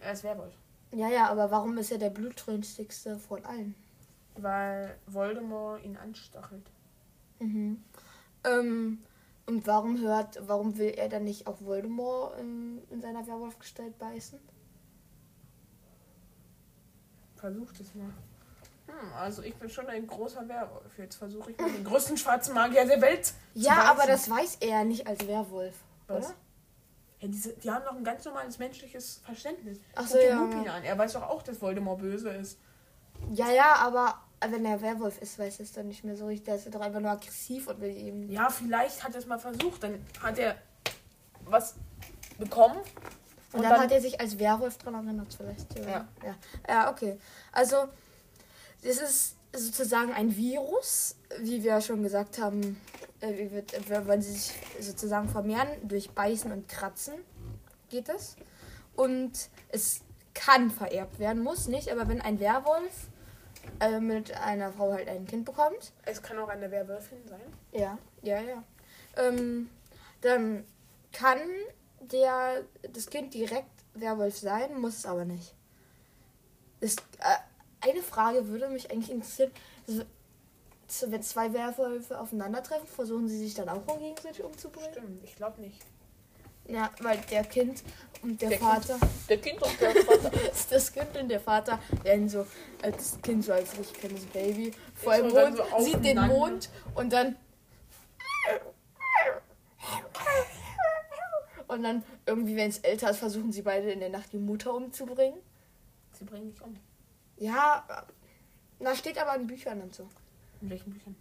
[0.04, 0.54] Er ist Werwolf.
[0.91, 3.75] Ja, ja, aber warum ist er der blutrünstigste von allen?
[4.36, 6.69] Weil Voldemort ihn anstachelt.
[7.39, 7.84] Mhm.
[8.43, 8.99] Ähm,
[9.45, 14.39] und warum hört, warum will er dann nicht auch Voldemort in, in seiner Werwolfgestalt beißen?
[17.36, 18.13] Versucht es mal.
[18.88, 20.97] Hm, also ich bin schon ein großer Werwolf.
[20.97, 23.34] Jetzt versuche ich mal den größten schwarzen Magier der Welt.
[23.54, 25.75] Ja, aber das weiß er nicht als Werwolf,
[26.08, 26.25] Was?
[26.25, 26.36] oder?
[27.21, 29.77] Ja, diese, die haben doch ein ganz normales menschliches Verständnis.
[29.95, 30.84] Ach so, ja, an.
[30.84, 32.57] Er weiß doch auch, dass Voldemort böse ist.
[33.31, 34.15] Ja, ja, aber
[34.49, 36.45] wenn er Werwolf ist, weiß er es dann nicht mehr so richtig.
[36.45, 38.27] Der ist doch einfach nur aggressiv und will ihm.
[38.29, 39.84] Ja, vielleicht hat er es mal versucht.
[39.84, 40.55] Dann hat er
[41.45, 41.75] was
[42.39, 42.77] bekommen.
[43.53, 45.77] Und, dann, hat er sich als Werwolf dran erinnert, vielleicht.
[45.77, 45.88] Ja.
[45.88, 46.07] Ja.
[46.23, 46.36] ja.
[46.67, 47.19] Ja, okay.
[47.51, 47.88] Also,
[48.81, 52.79] das ist sozusagen ein Virus, wie wir schon gesagt haben,
[53.19, 57.13] äh, wird, wenn sie sich sozusagen vermehren, durch Beißen und Kratzen
[57.89, 58.35] geht es.
[58.95, 60.01] Und es
[60.33, 63.07] kann vererbt werden, muss nicht, aber wenn ein Werwolf
[63.79, 67.41] äh, mit einer Frau halt ein Kind bekommt, Es kann auch eine Werwölfin sein.
[67.73, 68.63] ja, ja, ja.
[69.17, 69.69] Ähm,
[70.21, 70.65] dann
[71.11, 71.39] kann
[71.99, 75.53] der das Kind direkt Werwolf sein, muss es aber nicht.
[76.79, 77.37] Das, äh,
[77.82, 79.52] eine Frage würde mich eigentlich interessieren.
[79.88, 80.04] Also,
[81.12, 84.91] wenn zwei Werwölfe aufeinandertreffen, versuchen sie sich dann auch gegenseitig umzubringen?
[84.91, 85.82] Stimmt, ich glaube nicht.
[86.67, 87.84] Ja, weil der Kind
[88.22, 90.32] und der, Der Vater, Der Kind und der Vater.
[90.70, 92.46] das Kind und der Vater werden so
[92.82, 96.20] als Kind so als richtig kleines Baby vor dann Mond, so sieht den.
[96.28, 97.36] Mond und dann
[101.67, 104.74] und dann irgendwie, wenn es älter ist, versuchen sie beide in der Nacht die Mutter
[104.74, 105.39] umzubringen.
[106.12, 106.76] Sie bringen dich um.
[107.41, 107.84] Ja,
[108.80, 110.08] da steht aber in Büchern und so.
[110.62, 111.15] In welchen Büchern?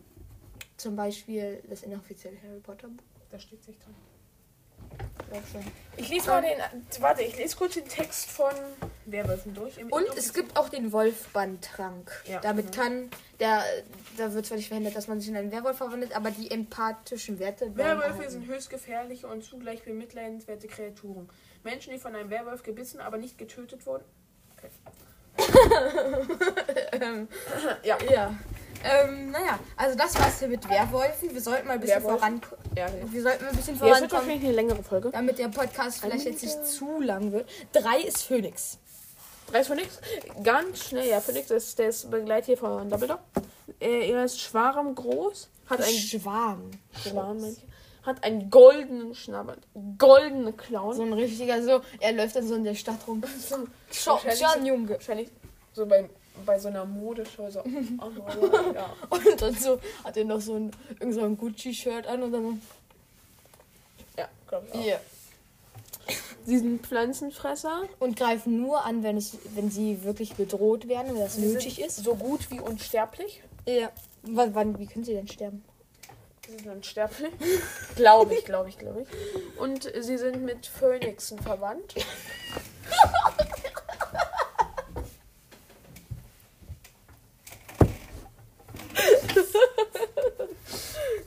[0.77, 3.05] Zum Beispiel das inoffizielle Harry Potter Buch.
[3.31, 3.95] Da steht sich dran.
[5.33, 5.65] Auch schon.
[5.97, 6.59] Ich lese mal den.
[7.01, 8.53] Warte, ich lese kurz den Text von
[9.07, 9.83] Werwölfen durch.
[9.83, 12.11] Und es gibt auch den Wolfbandtrank.
[12.27, 12.41] Ja.
[12.41, 13.63] Damit kann der,
[14.19, 17.39] da wird zwar nicht verhindert, dass man sich in einen Werwolf verwandelt, aber die empathischen
[17.39, 17.75] Werte.
[17.77, 21.31] Werwölfe sind höchst gefährliche und zugleich bemitleidenswerte Kreaturen.
[21.63, 24.05] Menschen, die von einem Werwolf gebissen, aber nicht getötet wurden.
[26.93, 27.29] Ähm,
[27.83, 27.99] Ja.
[28.11, 28.35] ja.
[28.83, 31.33] Ähm, naja, also das war's hier mit Werwolfen.
[31.35, 32.19] Wir sollten mal ein bisschen Werwolfen?
[32.41, 32.65] vorankommen.
[32.77, 33.13] Ja, ja.
[33.13, 35.11] Wir sollten mal ein bisschen Ja, es wird vorankommen, wahrscheinlich eine längere Folge.
[35.11, 37.47] damit der Podcast vielleicht jetzt nicht zu lang wird.
[37.73, 38.79] Drei ist Phoenix.
[39.51, 40.01] Drei ist Phoenix.
[40.43, 43.19] Ganz schnell, ja, Phoenix ist der ist Begleittier von Dumbledore.
[43.81, 46.71] Äh, er ist schwarm groß, hat ein Schwarm.
[47.05, 47.13] Ich.
[48.03, 49.57] Hat einen goldenen Schnabel,
[49.99, 50.97] goldene Klauen.
[50.97, 53.23] So ein richtiger, so, er läuft dann so in der Stadt rum.
[53.93, 54.91] Schau, Wahrscheinlich schau, so- Junge.
[54.91, 55.29] Wahrscheinlich
[55.73, 56.09] so bei,
[56.47, 57.61] bei so einer Modeshow so.
[57.99, 58.93] oh, ja.
[59.09, 62.63] Und dann so hat er noch so ein, irgend so ein Gucci-Shirt an und dann
[64.17, 64.83] ja, glaube ich auch.
[64.83, 65.01] hier.
[66.45, 67.83] Sie sind Pflanzenfresser.
[67.99, 71.97] Und greifen nur an, wenn es, wenn sie wirklich bedroht werden, wenn das nötig ist.
[72.03, 73.43] So gut wie unsterblich.
[73.67, 73.91] Ja.
[74.23, 75.63] Wann, wann, wie können sie denn sterben?
[76.51, 77.33] Sie sind unsterblich.
[77.97, 79.09] glaube ich, glaube ich, glaube ich.
[79.59, 81.95] Und sie sind mit Phönixen verwandt.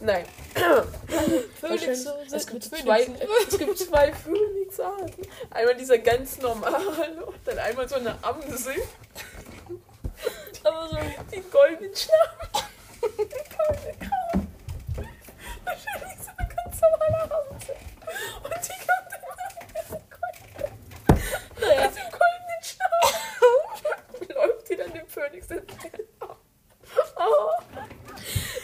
[0.03, 0.25] Nein.
[1.59, 3.07] Phönix, es, gibt zwei,
[3.47, 5.27] es gibt zwei Phönixarten.
[5.49, 8.75] Einmal dieser ganz normale und dann einmal so eine Amsel.
[10.63, 10.97] Aber so,
[11.31, 12.63] Die goldenen Schnabel.
[13.01, 14.47] Die goldene Kraut.
[15.65, 17.75] Wahrscheinlich so eine ganz normale Amsel.
[18.43, 19.35] Und die kommt immer
[21.09, 21.87] mit naja.
[21.87, 24.35] dem goldenen Schnabel.
[24.35, 25.91] Läuft die dann dem Phönix hinterher.
[27.15, 27.51] Oh,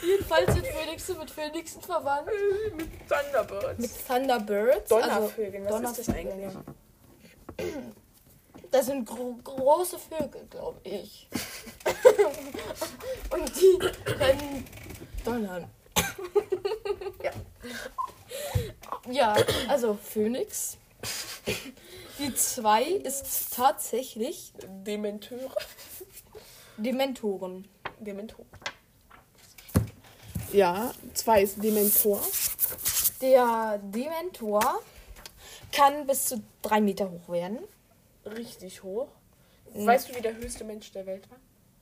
[0.02, 0.66] Jedenfalls sind
[1.50, 2.28] Phönixe mit Phönixen verwandt.
[2.76, 3.80] mit Thunderbirds.
[3.80, 4.90] Mit Thunderbirds.
[4.90, 6.54] Donnervögeln, was also ist das Donnervögel,
[7.58, 7.74] eigentlich?
[8.72, 11.28] Das sind gro große Vögel, glaube ich.
[13.32, 14.64] Und die können
[15.26, 15.68] donnern.
[17.24, 17.32] ja.
[19.10, 19.36] Ja,
[19.68, 20.78] also Phönix.
[22.20, 24.54] Die 2 ist tatsächlich
[24.86, 25.56] Dementeure.
[26.78, 27.68] Dementoren.
[28.00, 28.46] Dementor.
[30.52, 32.22] Ja, zwei ist Dementor.
[33.22, 34.82] Der Dementor
[35.72, 37.60] kann bis zu 3 Meter hoch werden.
[38.26, 39.08] Richtig hoch.
[39.74, 39.86] Mhm.
[39.86, 41.38] Weißt du, wie der höchste Mensch der Welt war?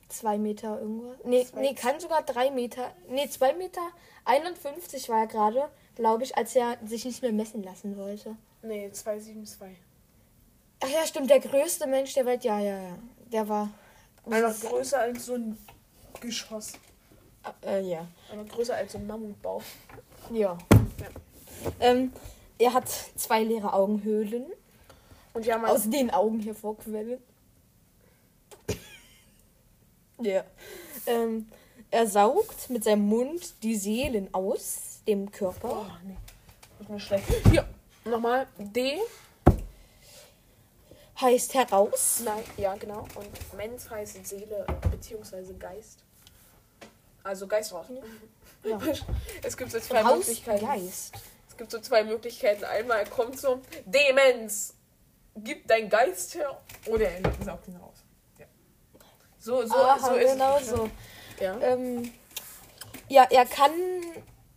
[0.08, 1.16] 2 Meter irgendwas.
[1.24, 2.92] Nee, Zwei- nee, kann sogar 3 Meter.
[3.08, 3.80] Nee, 2 Meter
[4.24, 8.36] 51 war er gerade, glaube ich, als er sich nicht mehr messen lassen wollte.
[8.62, 9.68] Nee, 272.
[10.80, 12.98] Ach ja, stimmt, der größte Mensch der Welt, ja, ja, ja.
[13.32, 13.70] Der war.
[14.28, 15.58] Einfach größer als so ein
[16.20, 16.72] Geschoss.
[17.64, 18.06] Äh, ja.
[18.32, 19.62] Einfach größer als so ein Mammutbau.
[20.32, 20.58] Ja.
[21.80, 22.12] Ähm,
[22.58, 24.46] er hat zwei leere Augenhöhlen,
[25.34, 27.18] Und ja, man, aus den Augen hervorquellen.
[30.20, 30.44] ja.
[31.06, 31.48] Ähm,
[31.90, 35.86] er saugt mit seinem Mund die Seelen aus dem Körper.
[35.86, 36.16] Oh, nee.
[36.78, 37.26] Das ist mir schlecht.
[37.50, 37.66] Hier,
[38.04, 38.46] nochmal.
[38.58, 38.98] D.
[41.20, 42.22] Heißt heraus.
[42.24, 43.00] Nein, ja, genau.
[43.14, 46.04] Und Mens heißt Seele beziehungsweise Geist.
[47.28, 47.86] Also Geist raus.
[48.64, 48.80] Ja.
[49.42, 50.66] Es gibt so zwei Raus Möglichkeiten.
[50.66, 51.14] Geist.
[51.48, 52.64] Es gibt so zwei Möglichkeiten.
[52.64, 54.74] Einmal kommt so Demenz,
[55.36, 56.58] gib dein Geist her.
[56.86, 57.98] Oder er saugt ihn raus.
[58.38, 58.46] Ja.
[59.38, 60.68] So, so, Aha, so ist genau es.
[60.68, 60.90] so.
[61.38, 61.58] Ja.
[61.60, 62.10] Ähm,
[63.08, 63.72] ja, er kann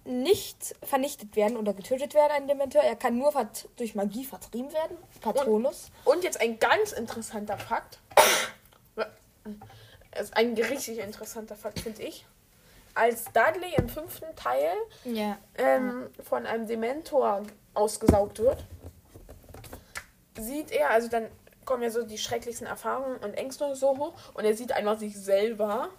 [0.05, 2.81] nicht vernichtet werden oder getötet werden, ein Dementor.
[2.81, 3.31] Er kann nur
[3.75, 4.97] durch Magie vertrieben werden.
[5.19, 5.91] Patronus.
[6.05, 7.99] Und jetzt ein ganz interessanter Fakt.
[10.34, 12.25] Ein richtig interessanter Fakt, finde ich.
[12.93, 14.73] Als Dudley im fünften Teil
[15.06, 15.38] Ja.
[15.58, 18.65] ähm, von einem Dementor ausgesaugt wird,
[20.39, 21.27] sieht er, also dann
[21.65, 25.17] kommen ja so die schrecklichsten Erfahrungen und Ängste so hoch und er sieht einfach sich
[25.17, 25.89] selber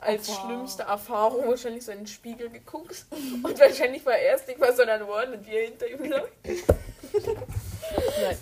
[0.00, 0.40] als Wow.
[0.40, 3.06] schlimmste Erfahrung wahrscheinlich so in den Spiegel geguckt
[3.42, 6.24] und wahrscheinlich war er es nicht mal, sondern Warren und wir hinter ihm lag.
[6.42, 8.38] Nein.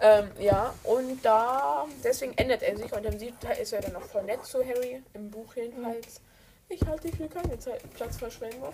[0.00, 3.92] Ähm, ja, und da, deswegen ändert er sich und im siebten Teil ist er dann
[3.92, 6.20] noch voll nett zu Harry, im Buch jedenfalls.
[6.68, 8.72] Ich halte dich für keine Zeit Platzverschwendung.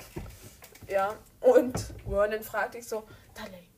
[0.88, 3.68] Ja, und Vernon fragt dich so, Dudley,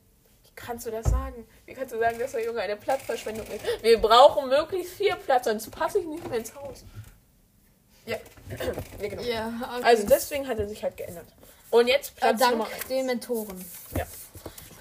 [0.43, 1.47] wie kannst du das sagen?
[1.65, 3.63] Wie kannst du sagen, dass der Junge eine Platzverschwendung ist?
[3.83, 6.83] Wir brauchen möglichst viel Platz, sonst passe ich nicht mehr ins Haus.
[8.05, 8.17] Ja,
[9.01, 9.21] ja genau.
[9.21, 9.83] Ja, okay.
[9.83, 11.27] Also deswegen hat er sich halt geändert.
[11.69, 12.87] Und jetzt Platz dank Nummer 1.
[12.87, 13.65] den Mentoren.
[13.97, 14.05] Ja.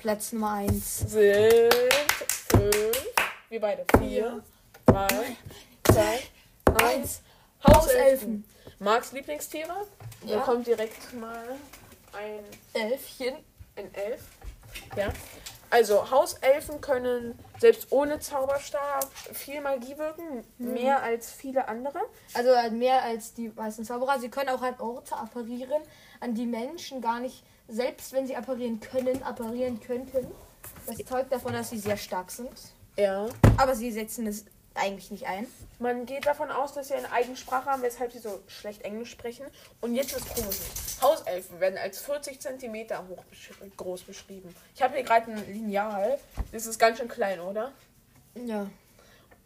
[0.00, 0.98] Platz Nummer 1.
[0.98, 1.74] Sind
[2.50, 3.06] fünf,
[3.48, 3.84] wir beide.
[3.98, 4.42] Vier,
[4.86, 5.36] drei,
[5.84, 6.20] zwei,
[6.84, 7.20] eins.
[7.64, 8.44] Hauselfen.
[8.82, 9.76] Marks Lieblingsthema.
[10.22, 10.40] Da Ja.
[10.40, 11.56] kommt direkt mal
[12.12, 12.40] ein,
[12.74, 13.36] Elfchen.
[13.76, 14.20] ein Elf.
[14.96, 15.12] Ja.
[15.70, 20.44] Also Hauselfen können selbst ohne Zauberstab viel Magie wirken.
[20.58, 22.00] Mehr als viele andere.
[22.34, 24.18] Also äh, mehr als die meisten Zauberer.
[24.20, 25.80] Sie können auch an Orte apparieren,
[26.20, 30.26] an die Menschen gar nicht, selbst wenn sie apparieren können, apparieren könnten.
[30.86, 32.52] Das zeugt davon, dass sie sehr stark sind.
[32.96, 33.26] Ja.
[33.56, 34.44] Aber sie setzen es
[34.76, 35.46] eigentlich nicht ein.
[35.78, 39.10] Man geht davon aus, dass sie eine eigene Sprache haben, weshalb sie so schlecht Englisch
[39.10, 39.46] sprechen.
[39.80, 40.56] Und jetzt ist komisch.
[41.00, 42.74] Hauselfen werden als 40 cm
[43.08, 44.54] hoch besch groß beschrieben.
[44.74, 46.18] Ich habe hier gerade ein Lineal.
[46.52, 47.72] Das ist ganz schön klein, oder?
[48.34, 48.70] Ja.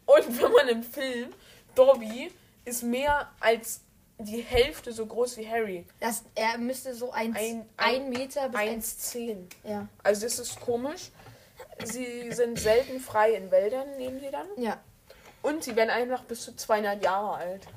[0.05, 1.33] Und wenn man im Film,
[1.75, 2.31] Dobby
[2.65, 3.81] ist mehr als
[4.19, 5.85] die Hälfte so groß wie Harry.
[5.99, 9.37] Das, er müsste so ein, Ein- ein, ein- Meter bis ein, 1,10.
[9.63, 9.87] ja.
[10.03, 11.11] Also das ist komisch.
[11.83, 14.47] Sie sind selten frei in Wäldern, nehmen sie dann.
[14.57, 14.79] Ja.
[15.47, 17.67] Und sie werden einfach bis zu 200 Jahre alt.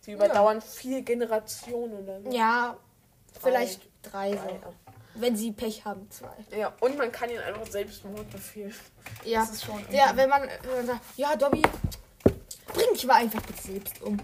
[0.00, 2.30] Sie überdauern vier Generationen oder so.
[2.30, 2.76] Ja,
[3.42, 4.74] vielleicht drei, Drei, so.
[5.14, 6.56] Wenn sie Pech haben, zwei.
[6.56, 8.72] Ja, und man kann ihnen einfach Selbstmord befehlen.
[9.24, 9.40] Ja.
[9.40, 9.84] Das ist schon.
[9.90, 11.62] Ja, wenn man, wenn man sagt, ja, Dobby,
[12.72, 14.16] bring dich mal einfach bitte selbst um.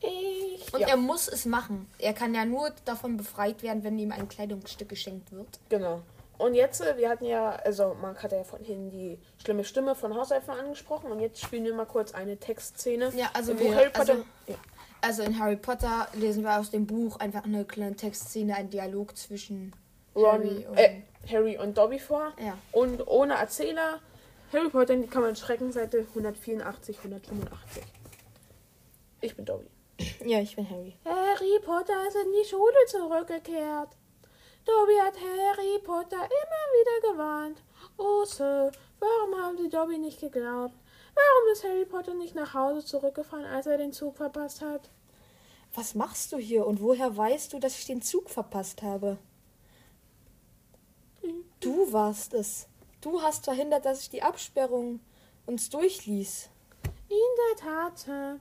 [0.00, 0.72] Ich.
[0.72, 1.90] Und ja, er muss es machen.
[1.98, 5.58] Er kann ja nur davon befreit werden, wenn ihm ein Kleidungsstück geschenkt wird.
[5.68, 6.02] genau.
[6.38, 10.14] Und jetzt, äh, wir hatten ja, also Marc hat ja vorhin die schlimme Stimme von
[10.14, 13.12] Hauselfen angesprochen und jetzt spielen wir mal kurz eine Textszene.
[13.16, 14.12] Ja, also wir- Harry Potter.
[14.12, 14.54] also- ja.
[15.00, 19.16] Also in Harry Potter lesen wir aus dem Buch einfach eine kleine Textszene, ein Dialog
[19.16, 19.72] zwischen
[20.16, 20.76] Ron, Harry und.
[20.76, 22.32] äh, Harry und Dobby vor.
[22.40, 22.56] ja.
[22.72, 24.00] Und ohne Erzähler.
[24.52, 27.82] Harry Potter in die Kammer Schrecken, Seite 184, 185.
[29.20, 29.66] Ich bin Dobby.
[30.24, 30.94] ja, ich bin Harry.
[31.04, 33.90] Harry Potter ist in die Schule zurückgekehrt.
[34.68, 37.62] Dobby hat Harry Potter immer wieder gewarnt.
[37.96, 40.74] Oh, Sir, warum haben Sie Dobby nicht geglaubt?
[41.14, 44.90] Warum ist Harry Potter nicht nach Hause zurückgefahren, als er den Zug verpasst hat?
[45.74, 49.16] Was machst du hier und woher weißt du, dass ich den Zug verpasst habe?
[51.60, 52.68] Du warst es.
[53.00, 55.00] Du hast verhindert, dass ich die Absperrung
[55.46, 56.50] uns durchließ.
[57.08, 58.40] In der Tat, Sir.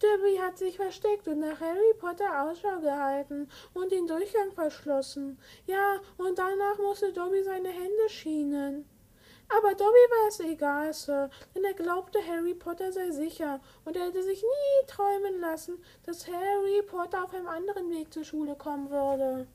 [0.00, 5.38] Dobby hat sich versteckt und nach Harry Potter Ausschau gehalten und den Durchgang verschlossen.
[5.66, 8.88] Ja, und danach musste Dobby seine Hände schienen.
[9.48, 14.06] Aber Dobby war es egal, Sir, denn er glaubte, Harry Potter sei sicher und er
[14.06, 18.90] hätte sich nie träumen lassen, dass Harry Potter auf einem anderen Weg zur Schule kommen
[18.90, 19.48] würde.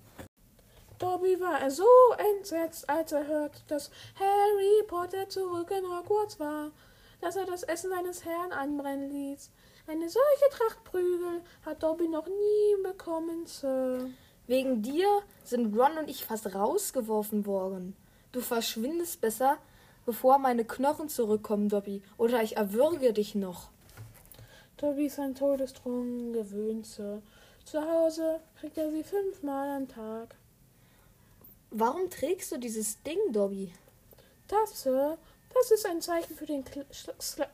[1.00, 1.86] Dobby war so
[2.18, 6.72] entsetzt, als er hörte, dass Harry Potter zurück in Hogwarts war,
[7.22, 9.52] dass er das Essen seines Herrn anbrennen ließ.
[9.86, 14.10] Eine solche Tracht Prügel hat Dobby noch nie bekommen, Sir.
[14.48, 17.96] Wegen dir sind Ron und ich fast rausgeworfen worden.
[18.32, 19.58] Du verschwindest besser,
[20.06, 23.72] bevor meine Knochen zurückkommen, Dobby, oder ich erwürge dich noch.
[24.78, 27.22] Dobby ist an Todesdrungen gewöhnt, Sir.
[27.66, 30.36] Zu Hause kriegt er sie fünfmal am Tag.
[31.72, 33.74] Warum trägst du dieses Ding, Dobby?
[34.48, 35.18] Das, Sir,
[35.54, 37.48] das ist ein Zeichen für den Kl Schla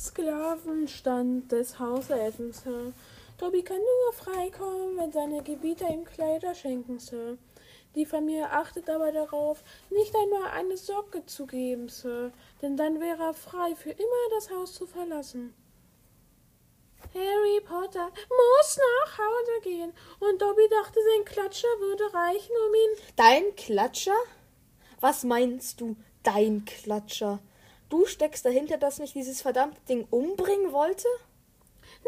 [0.00, 2.94] Skla Sklavenstand des Hauselfen, Sir.
[3.36, 7.36] Dobby kann nur freikommen, wenn seine Gebieter ihm Kleider schenken, Sir.
[7.94, 12.32] Die Familie achtet aber darauf, nicht einmal eine Socke zu geben, Sir,
[12.62, 15.52] denn dann wäre er frei, für immer das Haus zu verlassen.
[17.12, 23.04] Harry Potter muss nach Hause gehen, und Dobby dachte, sein Klatscher würde reichen, um ihn
[23.16, 24.16] Dein Klatscher?
[25.00, 27.38] Was meinst du, dein Klatscher?
[27.90, 31.08] Du steckst dahinter, dass mich dieses verdammte Ding umbringen wollte?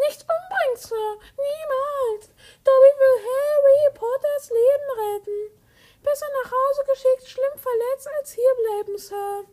[0.08, 1.10] Nicht umbringen, Sir.
[1.36, 2.30] Niemals.
[2.62, 5.60] Dobby will Harry Potters Leben retten.
[6.02, 9.44] Besser nach Hause geschickt, schlimm verletzt, als hierbleiben, Sir.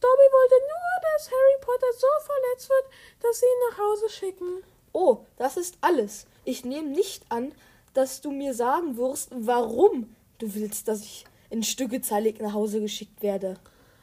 [0.00, 2.84] Dobby wollte nur, dass Harry Potter so verletzt wird,
[3.22, 4.64] dass sie ihn nach Hause schicken.
[4.92, 6.26] Oh, das ist alles.
[6.44, 7.54] Ich nehme nicht an,
[7.92, 12.80] dass du mir sagen wirst, warum du willst, dass ich in Stücke zerlegt nach Hause
[12.80, 13.58] geschickt werde.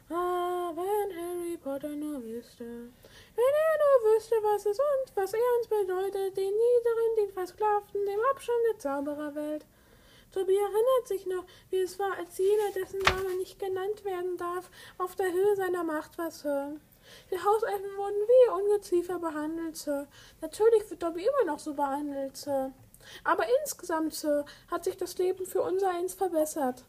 [0.09, 0.42] Ah,
[1.63, 2.65] Potter nur wüsste.
[2.65, 8.05] Wenn er nur wüsste, was es und was er uns bedeutet, den Niederen, den Versklavten,
[8.05, 9.65] dem Abstand der Zaubererwelt.
[10.33, 14.69] Tobi erinnert sich noch, wie es war, als jener, dessen Name nicht genannt werden darf,
[14.97, 16.75] auf der Höhe seiner Macht war, Sir.
[17.29, 20.07] Wir Hauselfen wurden wie Ungeziefer behandelt, Sir.
[20.41, 22.73] Natürlich wird Dobby immer noch so behandelt, Sir.
[23.23, 26.83] Aber insgesamt, Sir, hat sich das Leben für unser eins verbessert.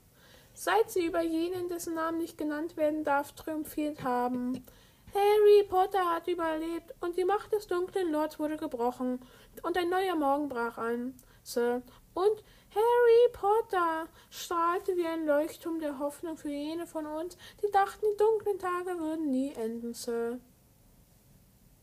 [0.54, 4.64] Seit sie über jenen, dessen Namen nicht genannt werden darf, triumphiert haben.
[5.12, 9.20] Harry Potter hat überlebt und die Macht des dunklen Lords wurde gebrochen
[9.62, 11.82] und ein neuer Morgen brach an, Sir.
[12.14, 12.42] Und
[12.74, 18.16] Harry Potter strahlte wie ein Leuchtturm der Hoffnung für jene von uns, die dachten, die
[18.16, 20.40] dunklen Tage würden nie enden, Sir.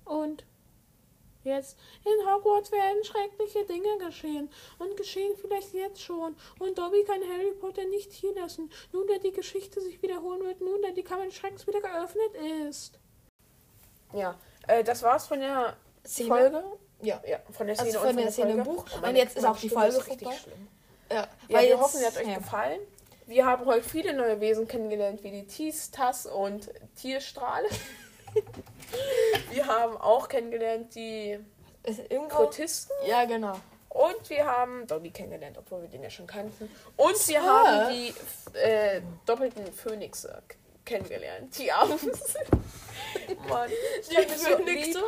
[0.03, 0.45] Und
[1.43, 6.35] jetzt in Hogwarts werden schreckliche Dinge geschehen und geschehen vielleicht jetzt schon.
[6.59, 10.61] Und Dobby kann Harry Potter nicht hier lassen, nun da die Geschichte sich wiederholen wird,
[10.61, 12.31] nun da die Kammer des Schreckens wieder geöffnet
[12.69, 12.99] ist.
[14.13, 14.35] Ja,
[14.67, 15.75] äh, das war's von der
[16.05, 16.27] Szene?
[16.29, 16.63] Folge.
[17.01, 17.21] Ja.
[17.27, 18.69] Ja, von der Also Szene von und der der Szene im Folge.
[18.81, 18.85] Buch.
[18.91, 20.35] Oh, Und meine- jetzt ist auch die Folge richtig vorbei.
[20.37, 20.67] schlimm.
[21.09, 22.37] Ja, Ja, weil wir jetzt- hoffen, sie hat euch ja.
[22.37, 22.81] gefallen.
[23.27, 27.63] Wir haben heute viele neue Wesen kennengelernt, wie die Ties, Tass und Tierstrahl.
[29.51, 31.39] wir haben auch kennengelernt die.
[32.29, 32.95] Protisten.
[33.07, 33.59] Ja, genau.
[33.89, 36.69] Und wir haben Dobby kennengelernt, obwohl wir den ja schon kannten.
[36.95, 37.45] Und wir Ah.
[37.87, 38.13] haben die
[38.57, 40.41] äh, doppelten Phönixe
[40.85, 41.57] kennengelernt.
[41.57, 42.35] Die abends.
[43.49, 43.69] Mann,
[43.99, 45.03] ich Die kann mir so Phönixe?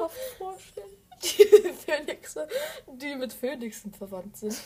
[1.22, 2.48] Die Phönixe,
[2.88, 4.58] die mit Phönixen verwandt sind.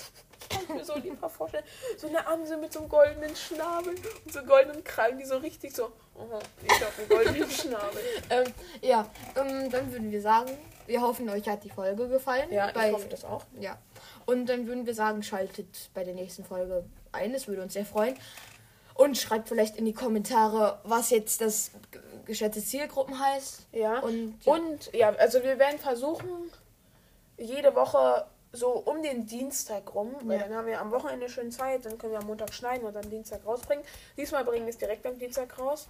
[0.68, 1.64] Ich mir so lebhaft vorstellen.
[1.98, 3.96] So eine Amsel mit so einem goldenen Schnabel
[4.26, 5.92] und so goldenen Krallen, die so richtig so.
[6.16, 8.02] Oh, ich habe einen goldenen Schnabel.
[8.30, 10.52] Ähm, ja, ähm, dann würden wir sagen,
[10.86, 12.52] wir hoffen, euch hat die Folge gefallen.
[12.52, 13.44] Ja, Bei- ich hoffe das auch.
[13.60, 13.78] Ja.
[14.26, 17.32] Und dann würden wir sagen, schaltet bei der nächsten Folge ein.
[17.34, 18.18] Das würde uns sehr freuen.
[18.96, 21.72] Und schreibt vielleicht in die Kommentare, was jetzt das
[22.26, 23.68] geschätzte Zielgruppen heißt.
[23.72, 24.00] Ja.
[24.00, 24.54] Und ja.
[24.54, 26.28] Und ja, also wir werden versuchen,
[27.38, 30.48] jede Woche so um den Dienstag rum, weil Ja.
[30.48, 33.10] dann haben wir am Wochenende schön Zeit, dann können wir am Montag schneiden und dann
[33.10, 33.84] Dienstag rausbringen.
[34.16, 35.88] Diesmal bringen wir es direkt am Dienstag raus.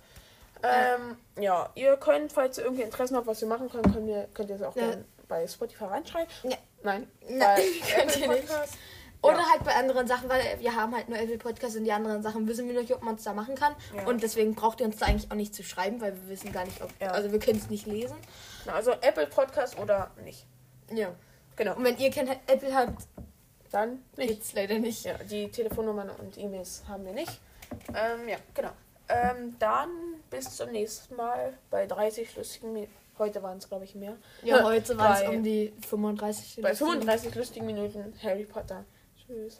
[0.64, 4.28] Ähm, ja, ihr könnt, falls ihr irgendwie Interessen habt, was wir machen können, könnt ihr,
[4.34, 4.88] könnt ihr es auch Ja.
[4.88, 6.28] gerne bei Spotify reinschreiben.
[6.44, 6.58] Ja.
[6.84, 7.62] Nein, Nein,
[7.96, 8.50] könnt Apple ihr nicht.
[9.22, 9.50] Oder Ja.
[9.52, 12.48] halt bei anderen Sachen, weil wir haben halt nur Apple Podcasts und die anderen Sachen
[12.48, 13.76] wissen wir nicht, ob man es da machen kann.
[13.96, 14.06] Ja.
[14.08, 16.66] Und deswegen braucht ihr uns da eigentlich auch nicht zu schreiben, weil wir wissen gar
[16.66, 16.90] nicht, ob.
[17.00, 17.12] Ja.
[17.12, 18.16] Also wir können es nicht lesen.
[18.66, 20.46] Na, Also Apple Podcast oder nicht.
[20.92, 21.10] Ja.
[21.58, 21.76] Genau.
[21.76, 23.04] Und wenn ihr kein Apple habt,
[23.72, 24.30] Dann nicht.
[24.30, 25.04] geht's leider nicht.
[25.04, 27.42] Ja, die Telefonnummern und E-Mails haben wir nicht.
[27.90, 28.70] Ähm, ja, genau.
[29.10, 29.90] Ähm, dann
[30.30, 32.94] bis zum nächsten Mal bei 30 lustigen Minuten.
[33.18, 34.16] Heute waren es, glaube ich, mehr.
[34.44, 36.62] Ja, heute waren es um die 35.
[36.62, 38.86] Bei 35 lustigen Minuten Harry Potter.
[39.26, 39.60] Tschüss.